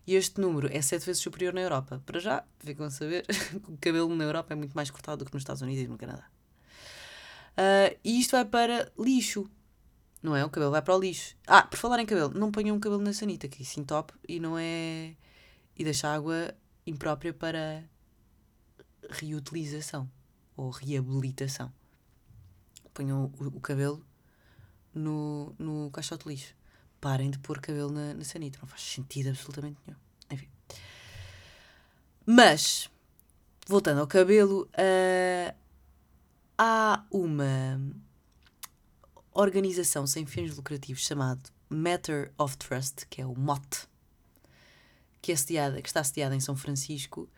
E 0.05 0.15
este 0.15 0.41
número 0.41 0.67
é 0.71 0.81
sete 0.81 1.05
vezes 1.05 1.21
superior 1.21 1.53
na 1.53 1.61
Europa. 1.61 2.01
Para 2.05 2.19
já, 2.19 2.43
ficam 2.59 2.85
a 2.85 2.89
saber 2.89 3.25
que 3.63 3.71
o 3.71 3.77
cabelo 3.77 4.13
na 4.13 4.23
Europa 4.23 4.53
é 4.53 4.55
muito 4.55 4.73
mais 4.73 4.91
cortado 4.91 5.23
do 5.23 5.25
que 5.25 5.33
nos 5.33 5.41
Estados 5.41 5.61
Unidos 5.61 5.83
e 5.83 5.87
no 5.87 5.97
Canadá. 5.97 6.27
Uh, 7.57 7.97
e 8.03 8.19
isto 8.19 8.31
vai 8.31 8.43
para 8.43 8.91
lixo. 8.99 9.49
Não 10.25 10.35
é? 10.35 10.43
O 10.43 10.49
cabelo 10.49 10.71
vai 10.71 10.81
para 10.81 10.95
o 10.95 10.99
lixo. 10.99 11.37
Ah, 11.45 11.61
por 11.61 11.77
falar 11.77 11.99
em 11.99 12.05
cabelo, 12.07 12.33
não 12.33 12.51
ponham 12.51 12.75
o 12.75 12.79
cabelo 12.79 12.99
na 12.99 13.13
sanita, 13.13 13.47
que 13.47 13.61
isso 13.61 13.83
top 13.83 14.11
e 14.27 14.39
não 14.39 14.57
é. 14.57 15.15
e 15.77 15.83
deixa 15.83 16.11
água 16.11 16.51
imprópria 16.83 17.31
para 17.31 17.83
reutilização 19.07 20.09
ou 20.57 20.71
reabilitação. 20.71 21.71
Ponham 22.91 23.31
o, 23.39 23.47
o 23.49 23.61
cabelo 23.61 24.03
no, 24.91 25.53
no 25.59 25.91
caixote 25.91 26.23
de 26.23 26.31
lixo. 26.31 26.55
Parem 26.99 27.29
de 27.29 27.37
pôr 27.37 27.61
cabelo 27.61 27.91
na, 27.91 28.15
na 28.15 28.23
sanita, 28.23 28.57
não 28.59 28.67
faz 28.67 28.81
sentido 28.81 29.29
absolutamente 29.29 29.77
nenhum. 29.85 29.99
Enfim. 30.31 30.49
Mas, 32.25 32.89
voltando 33.67 34.01
ao 34.01 34.07
cabelo, 34.07 34.67
uh, 34.73 35.55
há 36.57 37.05
uma 37.11 37.79
organização 39.41 40.07
sem 40.07 40.25
fins 40.25 40.55
lucrativos 40.55 41.03
chamado 41.03 41.49
Matter 41.69 42.31
of 42.37 42.57
Trust, 42.57 43.05
que 43.09 43.21
é 43.21 43.25
o 43.25 43.35
MOT, 43.35 43.87
que, 45.21 45.31
é 45.31 45.35
sediada, 45.35 45.81
que 45.81 45.89
está 45.89 46.03
sediada 46.03 46.35
em 46.35 46.39
São 46.39 46.55
Francisco, 46.55 47.29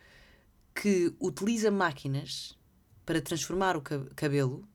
que 0.74 1.12
utiliza 1.18 1.70
máquinas 1.70 2.56
para 3.04 3.20
transformar 3.20 3.76
o 3.76 3.82
cabelo 4.14 4.66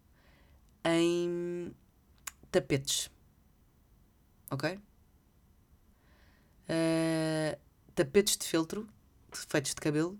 em 0.84 1.74
tapetes. 2.52 3.10
Ok? 4.52 4.78
Uh, 6.64 7.58
tapetes 7.96 8.38
de 8.38 8.46
feltro 8.46 8.88
feitos 9.32 9.74
de 9.74 9.82
cabelo 9.82 10.18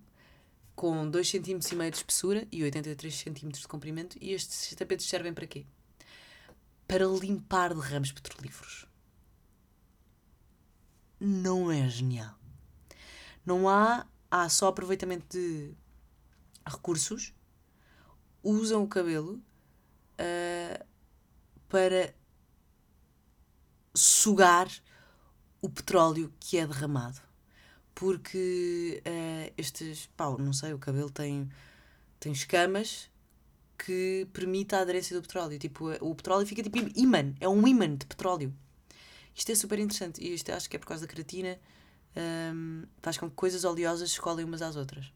com 0.76 1.10
2 1.10 1.32
cm 1.32 1.60
de 1.90 1.98
espessura 1.98 2.48
e 2.52 2.64
83 2.64 3.24
cm 3.24 3.50
de 3.50 3.68
comprimento 3.68 4.18
e 4.20 4.34
estes 4.34 4.76
tapetes 4.76 5.06
servem 5.06 5.34
para 5.34 5.46
quê? 5.46 5.66
Para 6.94 7.08
limpar 7.08 7.74
derrames 7.74 8.12
petrolíferos. 8.12 8.86
Não 11.20 11.72
é 11.72 11.90
genial. 11.90 12.38
Não 13.44 13.68
há, 13.68 14.06
há 14.30 14.48
só 14.48 14.68
aproveitamento 14.68 15.26
de 15.36 15.74
recursos, 16.64 17.34
usam 18.44 18.84
o 18.84 18.88
cabelo 18.88 19.42
uh, 20.20 20.86
para 21.68 22.14
sugar 23.96 24.70
o 25.64 25.70
petróleo 25.70 26.32
que 26.40 26.60
é 26.60 26.68
derramado. 26.68 27.20
Porque 27.96 29.02
uh, 29.04 29.54
estes, 29.58 30.06
pá, 30.16 30.30
não 30.38 30.54
sei, 30.54 30.74
o 30.74 30.80
cabelo 30.80 31.10
tem, 31.10 31.50
tem 32.20 32.32
escamas 32.32 33.10
que 33.78 34.28
permite 34.34 34.76
a 34.76 34.82
aderência 34.82 35.16
do 35.16 35.22
petróleo. 35.22 35.58
Tipo, 35.60 35.92
o 36.02 36.16
petróleo 36.16 36.46
fica 36.46 36.64
tipo 36.64 36.78
imã, 36.96 37.34
é 37.40 37.48
um 37.48 37.68
imã 37.68 37.96
de 37.96 38.06
petróleo. 38.06 38.54
Isto 39.36 39.52
é 39.52 39.56
super 39.56 39.80
interessante 39.80 40.24
e 40.24 40.34
isto 40.34 40.52
acho 40.52 40.70
que 40.70 40.76
é 40.76 40.80
por 40.80 40.88
causa 40.88 41.06
da 41.06 41.12
creatina. 41.12 41.60
Um, 42.16 42.84
faz 43.02 43.18
com 43.18 43.28
que 43.28 43.36
coisas 43.36 43.64
oleosas 43.64 44.12
se 44.12 44.22
colhem 44.22 44.46
umas 44.46 44.62
às 44.62 44.76
outras. 44.76 45.12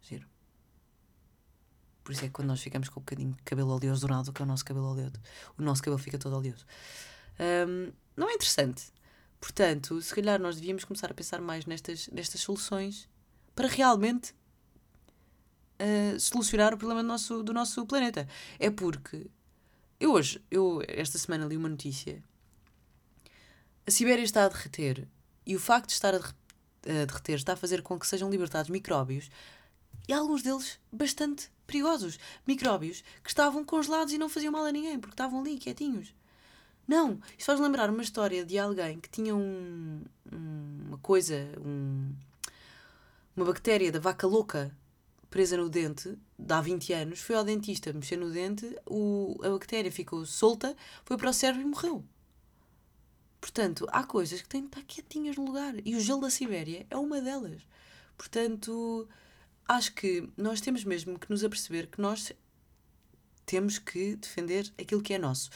Giro. 0.00 0.26
Por 2.02 2.12
isso 2.12 2.24
é 2.24 2.28
que 2.28 2.32
quando 2.32 2.48
nós 2.48 2.62
ficamos 2.62 2.88
com 2.88 3.00
um 3.00 3.02
bocadinho 3.02 3.34
de 3.34 3.42
cabelo 3.42 3.70
oleoso 3.74 4.00
dourado, 4.00 4.32
que 4.32 4.40
é 4.40 4.44
o 4.44 4.48
nosso 4.48 4.64
cabelo 4.64 4.86
oleoso, 4.86 5.12
o 5.58 5.62
nosso 5.62 5.82
cabelo 5.82 5.98
fica 5.98 6.18
todo 6.18 6.36
oleoso. 6.36 6.64
Um, 7.38 7.92
não 8.16 8.30
é 8.30 8.34
interessante. 8.34 8.84
Portanto, 9.38 10.00
se 10.00 10.14
calhar 10.14 10.40
nós 10.40 10.56
devíamos 10.56 10.84
começar 10.84 11.10
a 11.10 11.14
pensar 11.14 11.40
mais 11.40 11.66
nestas, 11.66 12.08
nestas 12.08 12.40
soluções 12.40 13.08
para 13.54 13.68
realmente 13.68 14.34
solucionar 16.18 16.74
o 16.74 16.78
problema 16.78 17.02
do 17.02 17.08
nosso, 17.08 17.42
do 17.42 17.52
nosso 17.52 17.86
planeta. 17.86 18.26
É 18.58 18.70
porque 18.70 19.26
eu 20.00 20.12
hoje, 20.12 20.42
eu 20.50 20.82
esta 20.86 21.18
semana 21.18 21.46
li 21.46 21.56
uma 21.56 21.68
notícia. 21.68 22.22
A 23.86 23.90
Sibéria 23.90 24.22
está 24.22 24.44
a 24.44 24.48
derreter 24.48 25.08
e 25.46 25.56
o 25.56 25.60
facto 25.60 25.88
de 25.88 25.94
estar 25.94 26.14
a 26.14 26.20
derreter 26.82 27.36
está 27.36 27.54
a 27.54 27.56
fazer 27.56 27.82
com 27.82 27.98
que 27.98 28.06
sejam 28.06 28.30
libertados 28.30 28.70
micróbios 28.70 29.30
e 30.06 30.12
alguns 30.12 30.42
deles 30.42 30.78
bastante 30.92 31.50
perigosos. 31.66 32.18
Micróbios 32.46 33.02
que 33.22 33.28
estavam 33.28 33.64
congelados 33.64 34.12
e 34.12 34.18
não 34.18 34.28
faziam 34.28 34.52
mal 34.52 34.64
a 34.64 34.72
ninguém 34.72 34.98
porque 34.98 35.14
estavam 35.14 35.40
ali 35.40 35.58
quietinhos. 35.58 36.14
Não, 36.86 37.20
isto 37.36 37.44
faz 37.44 37.60
lembrar 37.60 37.90
uma 37.90 38.02
história 38.02 38.44
de 38.44 38.58
alguém 38.58 38.98
que 38.98 39.10
tinha 39.10 39.36
um, 39.36 40.02
uma 40.32 40.96
coisa, 40.98 41.34
um, 41.62 42.14
uma 43.36 43.44
bactéria 43.44 43.92
da 43.92 43.98
vaca 43.98 44.26
louca 44.26 44.74
presa 45.30 45.56
no 45.56 45.68
dente, 45.68 46.16
de 46.38 46.52
há 46.52 46.60
20 46.60 46.92
anos, 46.92 47.20
foi 47.20 47.36
ao 47.36 47.44
dentista 47.44 47.92
mexer 47.92 48.16
no 48.16 48.30
dente, 48.30 48.76
o, 48.86 49.36
a 49.42 49.50
bactéria 49.50 49.92
ficou 49.92 50.24
solta, 50.24 50.76
foi 51.04 51.16
para 51.16 51.30
o 51.30 51.32
cérebro 51.32 51.62
e 51.62 51.66
morreu. 51.66 52.04
Portanto, 53.40 53.86
há 53.90 54.04
coisas 54.04 54.42
que 54.42 54.48
têm 54.48 54.62
de 54.62 54.66
estar 54.68 54.82
quietinhas 54.82 55.36
no 55.36 55.44
lugar. 55.44 55.74
E 55.84 55.94
o 55.94 56.00
gelo 56.00 56.20
da 56.20 56.30
Sibéria 56.30 56.86
é 56.90 56.96
uma 56.96 57.20
delas. 57.20 57.62
Portanto, 58.16 59.08
acho 59.66 59.94
que 59.94 60.28
nós 60.36 60.60
temos 60.60 60.82
mesmo 60.84 61.18
que 61.18 61.30
nos 61.30 61.44
aperceber 61.44 61.86
que 61.88 62.00
nós 62.00 62.32
temos 63.46 63.78
que 63.78 64.16
defender 64.16 64.70
aquilo 64.78 65.02
que 65.02 65.14
é 65.14 65.18
nosso. 65.18 65.50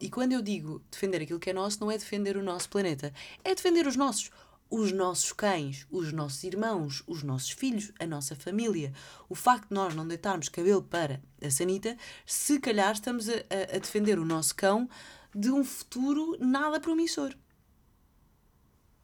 E 0.00 0.10
quando 0.10 0.32
eu 0.32 0.42
digo 0.42 0.82
defender 0.90 1.22
aquilo 1.22 1.38
que 1.38 1.50
é 1.50 1.52
nosso, 1.52 1.80
não 1.80 1.90
é 1.90 1.96
defender 1.96 2.36
o 2.36 2.42
nosso 2.42 2.68
planeta, 2.68 3.12
é 3.44 3.54
defender 3.54 3.86
os 3.86 3.96
nossos 3.96 4.30
os 4.70 4.92
nossos 4.92 5.32
cães, 5.32 5.86
os 5.90 6.12
nossos 6.12 6.42
irmãos, 6.44 7.02
os 7.06 7.22
nossos 7.22 7.50
filhos, 7.50 7.92
a 7.98 8.06
nossa 8.06 8.34
família. 8.34 8.92
O 9.28 9.34
facto 9.34 9.68
de 9.68 9.74
nós 9.74 9.94
não 9.94 10.06
deitarmos 10.06 10.48
cabelo 10.48 10.82
para 10.82 11.20
a 11.42 11.50
sanita, 11.50 11.96
se 12.24 12.58
calhar 12.58 12.92
estamos 12.92 13.28
a, 13.28 13.32
a, 13.74 13.78
defender 13.78 14.18
o 14.18 14.24
nosso 14.24 14.54
cão 14.54 14.88
de 15.34 15.50
um 15.50 15.64
futuro 15.64 16.36
nada 16.40 16.80
promissor. 16.80 17.34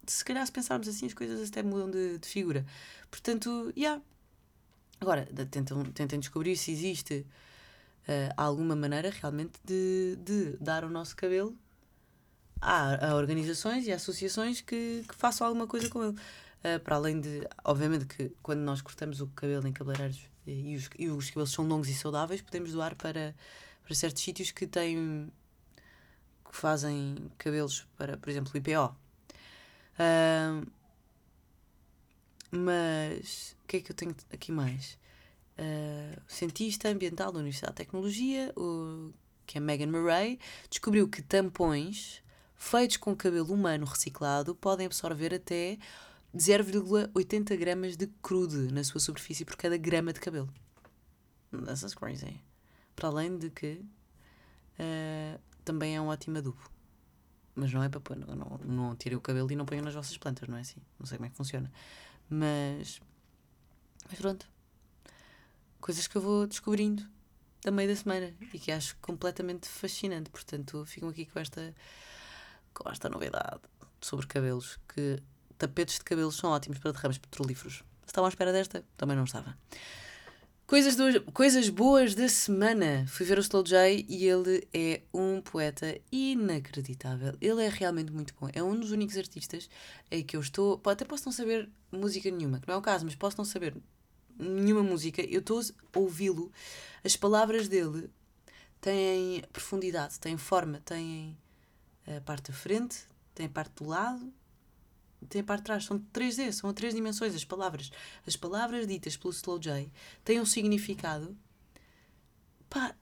Se 0.06 0.24
calhar, 0.24 0.44
se 0.44 0.52
pensarmos 0.52 0.88
assim, 0.88 1.06
as 1.06 1.14
coisas 1.14 1.48
até 1.48 1.62
mudam 1.62 1.90
de, 1.90 2.18
de 2.18 2.28
figura. 2.28 2.66
Portanto, 3.10 3.72
já. 3.76 3.80
Yeah. 3.80 4.02
Agora, 5.00 5.26
tentem, 5.50 5.84
tentem 5.92 6.20
descobrir 6.20 6.56
se 6.56 6.70
existe 6.70 7.26
uh, 8.08 8.32
alguma 8.36 8.76
maneira 8.76 9.10
realmente 9.10 9.54
de, 9.64 10.16
de 10.24 10.56
dar 10.60 10.84
o 10.84 10.88
nosso 10.88 11.16
cabelo 11.16 11.56
há, 12.62 13.08
há 13.08 13.16
organizações 13.16 13.86
e 13.86 13.92
associações 13.92 14.60
que, 14.60 15.04
que 15.06 15.14
façam 15.14 15.46
alguma 15.46 15.66
coisa 15.66 15.90
com 15.90 16.02
ele. 16.04 16.16
Uh, 16.64 16.78
para 16.82 16.94
além 16.94 17.20
de, 17.20 17.46
obviamente, 17.64 18.06
que 18.06 18.32
quando 18.40 18.60
nós 18.60 18.80
cortamos 18.80 19.20
o 19.20 19.26
cabelo 19.26 19.66
em 19.66 19.72
cabeleireiros 19.72 20.30
e 20.46 20.76
os, 20.76 20.88
e 20.96 21.08
os 21.08 21.28
cabelos 21.28 21.50
são 21.50 21.66
longos 21.66 21.88
e 21.88 21.94
saudáveis, 21.94 22.40
podemos 22.40 22.72
doar 22.72 22.94
para, 22.94 23.34
para 23.84 23.94
certos 23.94 24.22
sítios 24.22 24.52
que 24.52 24.66
têm 24.66 25.28
que 26.48 26.56
fazem 26.56 27.16
cabelos 27.38 27.86
para, 27.96 28.16
por 28.16 28.30
exemplo, 28.30 28.52
o 28.54 28.56
IPO. 28.56 28.94
Uh, 29.98 30.70
mas 32.50 33.56
o 33.64 33.66
que 33.66 33.78
é 33.78 33.80
que 33.80 33.90
eu 33.90 33.96
tenho 33.96 34.14
aqui 34.32 34.52
mais? 34.52 34.98
Uh, 35.58 36.20
cientista 36.28 36.88
ambiental 36.88 37.32
da 37.32 37.38
Universidade 37.38 37.72
de 37.72 37.76
Tecnologia, 37.78 38.52
o, 38.54 39.10
que 39.46 39.58
é 39.58 39.60
Megan 39.60 39.86
Murray, 39.86 40.38
descobriu 40.70 41.08
que 41.08 41.22
tampões 41.22 42.21
feitos 42.62 42.96
com 42.96 43.14
cabelo 43.14 43.52
humano 43.52 43.84
reciclado 43.84 44.54
podem 44.54 44.86
absorver 44.86 45.34
até 45.34 45.78
0,80 46.34 47.56
gramas 47.58 47.96
de 47.96 48.06
crude 48.22 48.72
na 48.72 48.84
sua 48.84 49.00
superfície 49.00 49.44
por 49.44 49.56
cada 49.56 49.76
grama 49.76 50.12
de 50.12 50.20
cabelo. 50.20 50.48
That's 51.50 51.94
crazy. 51.94 52.40
Para 52.94 53.08
além 53.08 53.36
de 53.36 53.50
que 53.50 53.84
uh, 54.78 55.40
também 55.64 55.96
é 55.96 56.00
um 56.00 56.06
ótimo 56.06 56.38
adubo. 56.38 56.70
Mas 57.54 57.72
não 57.72 57.82
é 57.82 57.88
para 57.88 58.00
pôr, 58.00 58.16
não, 58.16 58.34
não, 58.34 58.58
não 58.64 58.96
tirem 58.96 59.18
o 59.18 59.20
cabelo 59.20 59.50
e 59.50 59.56
não 59.56 59.66
ponham 59.66 59.84
nas 59.84 59.94
vossas 59.94 60.16
plantas, 60.16 60.48
não 60.48 60.56
é 60.56 60.60
assim? 60.60 60.80
Não 60.98 61.04
sei 61.04 61.18
como 61.18 61.26
é 61.26 61.30
que 61.30 61.36
funciona. 61.36 61.70
Mas. 62.30 63.00
Mas 64.08 64.18
pronto. 64.18 64.48
Coisas 65.80 66.06
que 66.06 66.16
eu 66.16 66.22
vou 66.22 66.46
descobrindo 66.46 67.04
a 67.66 67.70
meio 67.70 67.88
da 67.88 67.96
semana 67.96 68.32
e 68.54 68.58
que 68.58 68.72
acho 68.72 68.96
completamente 69.02 69.68
fascinante. 69.68 70.30
Portanto, 70.30 70.86
ficam 70.86 71.10
aqui 71.10 71.26
com 71.26 71.38
esta, 71.38 71.74
com 72.72 72.88
esta 72.88 73.08
novidade 73.08 73.60
sobre 74.00 74.26
cabelos. 74.26 74.78
Que 74.88 75.22
tapetes 75.58 75.96
de 75.96 76.04
cabelos 76.04 76.36
são 76.36 76.50
ótimos 76.50 76.78
para 76.78 76.92
derrames 76.92 77.18
petrolíferos. 77.18 77.84
Estavam 78.06 78.26
à 78.26 78.28
espera 78.28 78.52
desta? 78.52 78.84
Também 78.96 79.16
não 79.16 79.24
estava. 79.24 79.56
Coisas, 80.66 80.96
do, 80.96 81.20
coisas 81.32 81.68
boas 81.68 82.14
da 82.14 82.28
semana. 82.28 83.04
Fui 83.06 83.26
ver 83.26 83.36
o 83.38 83.42
Slow 83.42 83.62
J 83.62 84.06
e 84.08 84.26
ele 84.26 84.66
é 84.72 85.02
um 85.12 85.40
poeta 85.40 86.00
inacreditável. 86.10 87.36
Ele 87.40 87.64
é 87.64 87.68
realmente 87.68 88.10
muito 88.10 88.34
bom. 88.40 88.48
É 88.52 88.62
um 88.62 88.78
dos 88.78 88.90
únicos 88.90 89.18
artistas 89.18 89.68
em 90.10 90.22
que 90.22 90.36
eu 90.36 90.40
estou. 90.40 90.80
Até 90.86 91.04
posso 91.04 91.26
não 91.26 91.32
saber 91.32 91.68
música 91.90 92.30
nenhuma, 92.30 92.58
que 92.58 92.66
não 92.66 92.74
é 92.74 92.78
o 92.78 92.82
caso, 92.82 93.04
mas 93.04 93.14
posso 93.14 93.36
não 93.36 93.44
saber 93.44 93.76
nenhuma 94.38 94.82
música. 94.82 95.22
Eu 95.22 95.40
estou 95.40 95.60
a 95.60 95.98
ouvi-lo. 95.98 96.50
As 97.04 97.16
palavras 97.16 97.68
dele 97.68 98.08
têm 98.80 99.42
profundidade, 99.52 100.18
têm 100.18 100.38
forma, 100.38 100.80
têm 100.84 101.36
a 102.06 102.20
parte 102.20 102.50
da 102.50 102.56
frente, 102.56 103.06
têm 103.34 103.46
a 103.46 103.50
parte 103.50 103.82
do 103.82 103.88
lado 103.88 104.32
tem 105.28 105.40
a 105.40 105.44
parte 105.44 105.60
de 105.60 105.64
trás, 105.66 105.84
são 105.84 105.98
3D, 105.98 106.52
são 106.52 106.72
três 106.72 106.94
dimensões 106.94 107.34
as 107.34 107.44
palavras. 107.44 107.90
As 108.26 108.36
palavras 108.36 108.86
ditas 108.86 109.16
pelo 109.16 109.32
Slow 109.32 109.58
J 109.58 109.90
têm 110.24 110.40
um 110.40 110.46
significado 110.46 111.36
pá, 112.68 112.94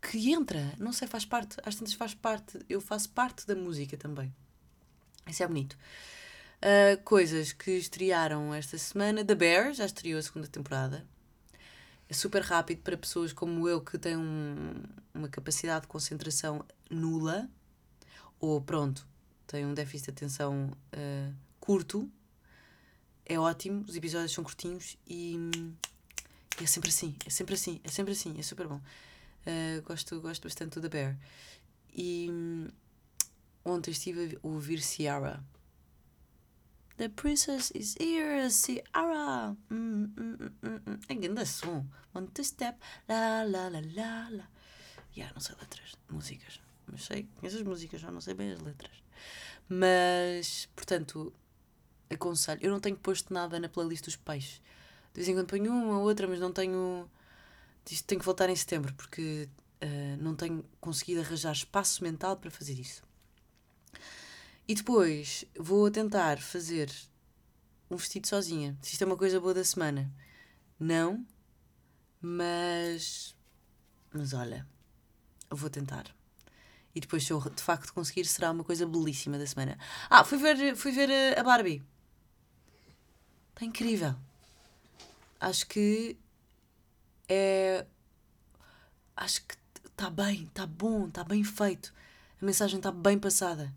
que 0.00 0.32
entra, 0.32 0.74
não 0.78 0.92
sei, 0.92 1.06
faz 1.06 1.24
parte, 1.24 1.56
às 1.64 1.76
tantas 1.76 1.94
faz 1.94 2.14
parte, 2.14 2.58
eu 2.68 2.80
faço 2.80 3.10
parte 3.10 3.46
da 3.46 3.54
música 3.54 3.96
também. 3.96 4.34
Isso 5.26 5.42
é 5.42 5.46
bonito. 5.46 5.78
Uh, 6.58 7.00
coisas 7.04 7.52
que 7.52 7.72
estrearam 7.72 8.54
esta 8.54 8.78
semana: 8.78 9.24
The 9.24 9.34
Bear 9.34 9.72
já 9.72 9.84
estreou 9.84 10.18
a 10.18 10.22
segunda 10.22 10.48
temporada. 10.48 11.06
É 12.12 12.14
super 12.14 12.42
rápido 12.42 12.82
para 12.82 12.94
pessoas 12.94 13.32
como 13.32 13.66
eu 13.66 13.80
que 13.80 13.96
têm 13.96 14.18
um, 14.18 14.82
uma 15.14 15.30
capacidade 15.30 15.80
de 15.80 15.88
concentração 15.88 16.62
nula. 16.90 17.48
Ou 18.38 18.60
pronto, 18.60 19.08
tem 19.46 19.64
um 19.64 19.72
déficit 19.72 20.08
de 20.08 20.10
atenção 20.10 20.70
uh, 20.92 21.34
curto, 21.58 22.06
é 23.24 23.38
ótimo, 23.38 23.82
os 23.88 23.96
episódios 23.96 24.30
são 24.30 24.44
curtinhos 24.44 24.98
e, 25.08 25.38
e, 26.60 26.64
é 26.64 26.66
sempre 26.66 26.90
assim, 26.90 27.16
é 27.24 27.30
sempre 27.30 27.54
assim, 27.54 27.80
é 27.82 27.88
sempre 27.88 28.12
assim, 28.12 28.38
é 28.38 28.42
super 28.42 28.68
bom. 28.68 28.82
Uh, 29.46 29.80
gosto, 29.80 30.20
gosto 30.20 30.42
bastante 30.42 30.74
do 30.74 30.82
The 30.82 30.88
Bear. 30.90 31.18
E 31.94 32.28
um, 32.30 32.68
ontem 33.64 33.90
estive 33.90 34.36
a 34.36 34.46
ouvir 34.46 34.82
Ciara. 34.82 35.42
The 37.02 37.08
princess 37.08 37.72
is 37.74 37.96
here, 37.98 38.48
Ciara. 38.48 39.56
Mm, 39.72 40.14
mm, 40.14 40.52
mm. 40.62 40.80
mm. 40.86 40.98
É 41.08 41.14
grande 41.14 41.44
som. 41.46 41.84
Want 42.14 42.32
to 42.32 42.44
step, 42.44 42.78
la 43.08 43.42
la 43.42 43.68
la 43.68 43.80
la 43.80 44.28
la. 44.30 44.44
Yeah, 45.16 45.32
não 45.34 45.40
sei 45.40 45.56
letras, 45.60 45.96
músicas. 46.08 46.60
Mas 46.86 47.02
sei, 47.06 47.26
conheço 47.34 47.56
as 47.56 47.64
músicas, 47.64 48.00
já 48.00 48.12
não 48.12 48.20
sei 48.20 48.34
bem 48.34 48.52
as 48.52 48.60
letras. 48.60 49.02
Mas, 49.68 50.68
portanto, 50.76 51.32
aconselho. 52.08 52.60
Eu 52.62 52.70
não 52.70 52.78
tenho 52.78 52.96
posto 52.96 53.34
nada 53.34 53.58
na 53.58 53.68
playlist 53.68 54.04
dos 54.04 54.14
peixes. 54.14 54.62
De 55.12 55.16
vez 55.16 55.28
em 55.28 55.34
quando 55.34 55.48
ponho 55.48 55.72
uma 55.72 55.98
ou 55.98 56.04
outra, 56.04 56.28
mas 56.28 56.38
não 56.38 56.52
tenho. 56.52 57.10
Tenho 58.06 58.20
que 58.20 58.24
voltar 58.24 58.48
em 58.48 58.54
setembro, 58.54 58.94
porque 58.94 59.48
uh, 59.82 60.22
não 60.22 60.36
tenho 60.36 60.64
conseguido 60.80 61.22
arranjar 61.22 61.50
espaço 61.50 62.04
mental 62.04 62.36
para 62.36 62.48
fazer 62.48 62.78
isso. 62.78 63.02
E 64.66 64.74
depois 64.74 65.44
vou 65.58 65.90
tentar 65.90 66.40
fazer 66.40 66.90
um 67.90 67.96
vestido 67.96 68.26
sozinha. 68.26 68.76
Se 68.80 68.92
isto 68.92 69.02
é 69.02 69.06
uma 69.06 69.16
coisa 69.16 69.40
boa 69.40 69.54
da 69.54 69.64
semana. 69.64 70.10
Não, 70.78 71.26
mas. 72.20 73.36
Mas 74.12 74.32
olha, 74.32 74.66
vou 75.50 75.68
tentar. 75.68 76.14
E 76.94 77.00
depois, 77.00 77.24
se 77.24 77.32
eu 77.32 77.40
de 77.40 77.62
facto 77.62 77.92
conseguir, 77.92 78.24
será 78.26 78.50
uma 78.50 78.64
coisa 78.64 78.86
belíssima 78.86 79.38
da 79.38 79.46
semana. 79.46 79.78
Ah, 80.10 80.24
fui 80.24 80.38
ver, 80.38 80.76
fui 80.76 80.92
ver 80.92 81.38
a 81.38 81.42
Barbie. 81.42 81.82
Está 83.50 83.64
incrível. 83.64 84.14
Acho 85.40 85.66
que 85.66 86.16
é. 87.28 87.86
Acho 89.16 89.44
que 89.46 89.56
está 89.86 90.10
bem, 90.10 90.44
está 90.44 90.66
bom, 90.66 91.08
está 91.08 91.24
bem 91.24 91.42
feito. 91.44 91.92
A 92.40 92.44
mensagem 92.44 92.78
está 92.78 92.90
bem 92.92 93.18
passada. 93.18 93.72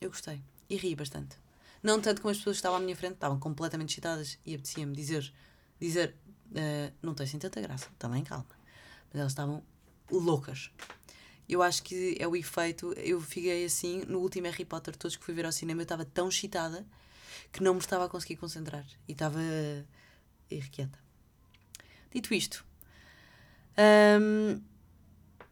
Eu 0.00 0.10
gostei. 0.10 0.40
E 0.68 0.76
ri 0.76 0.94
bastante. 0.94 1.36
Não 1.82 2.00
tanto 2.00 2.20
como 2.20 2.30
as 2.30 2.38
pessoas 2.38 2.56
que 2.56 2.58
estavam 2.58 2.78
à 2.78 2.80
minha 2.80 2.96
frente, 2.96 3.14
estavam 3.14 3.38
completamente 3.38 3.90
excitadas 3.90 4.38
e 4.44 4.54
apetecia-me 4.54 4.94
dizer, 4.94 5.32
dizer 5.80 6.14
uh, 6.50 6.92
não 7.00 7.14
tem 7.14 7.24
assim 7.24 7.38
tanta 7.38 7.60
graça, 7.60 7.88
também 7.98 8.24
calma. 8.24 8.46
Mas 9.10 9.20
elas 9.20 9.32
estavam 9.32 9.62
loucas 10.10 10.70
eu 11.48 11.62
acho 11.62 11.82
que 11.82 12.16
é 12.20 12.28
o 12.28 12.36
efeito. 12.36 12.92
Eu 12.92 13.20
fiquei 13.20 13.64
assim, 13.64 14.02
no 14.06 14.18
último 14.18 14.46
Harry 14.46 14.64
Potter, 14.64 14.94
todos 14.94 15.16
que 15.16 15.24
fui 15.24 15.34
ver 15.34 15.46
ao 15.46 15.52
cinema, 15.52 15.80
eu 15.80 15.84
estava 15.84 16.04
tão 16.04 16.28
excitada 16.28 16.86
que 17.50 17.62
não 17.62 17.74
me 17.74 17.80
estava 17.80 18.04
a 18.04 18.08
conseguir 18.08 18.36
concentrar 18.36 18.84
e 19.08 19.12
estava 19.12 19.40
irrequieta. 20.50 20.98
Dito 22.10 22.34
isto, 22.34 22.64
hum, 24.20 24.60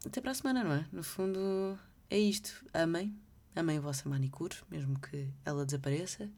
até 0.05 0.21
para 0.21 0.33
a 0.33 0.35
semana, 0.35 0.65
não 0.65 0.73
é? 0.73 0.87
No 0.93 1.03
fundo, 1.03 1.79
é 2.11 2.19
isto. 2.19 2.65
Amem, 2.75 3.15
amem 3.57 3.79
a 3.79 3.81
vossa 3.81 4.09
manicure, 4.09 4.55
mesmo 4.71 5.01
que 5.01 5.33
ela 5.45 5.65
desapareça. 5.65 6.31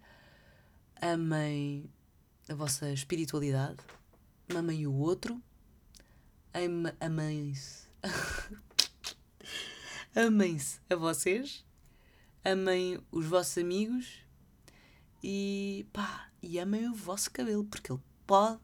Amem 1.03 1.91
a 2.49 2.55
vossa 2.55 2.91
espiritualidade, 2.93 3.79
amem 4.57 4.87
o 4.87 4.95
outro, 4.95 5.43
amem-se. 7.01 7.89
amem-se 10.15 10.81
a 10.89 10.95
vocês, 10.95 11.65
amem 12.45 13.01
os 13.11 13.27
vossos 13.27 13.59
amigos 13.59 14.23
e 15.23 15.87
pá, 15.93 16.31
e 16.41 16.59
amem 16.59 16.89
o 16.89 16.95
vosso 16.95 17.31
cabelo, 17.31 17.65
porque 17.65 17.93
ele 17.93 18.01
pode 18.27 18.61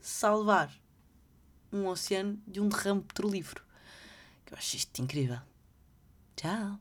salvar 0.00 0.72
um 1.72 1.86
oceano 1.86 2.40
de 2.46 2.60
um 2.60 2.68
derrame 2.68 3.02
petrolífero. 3.02 3.64
Eu 4.50 4.56
acho 4.56 4.76
isto 4.76 5.02
incrível. 5.02 5.40
Tchau! 6.36 6.78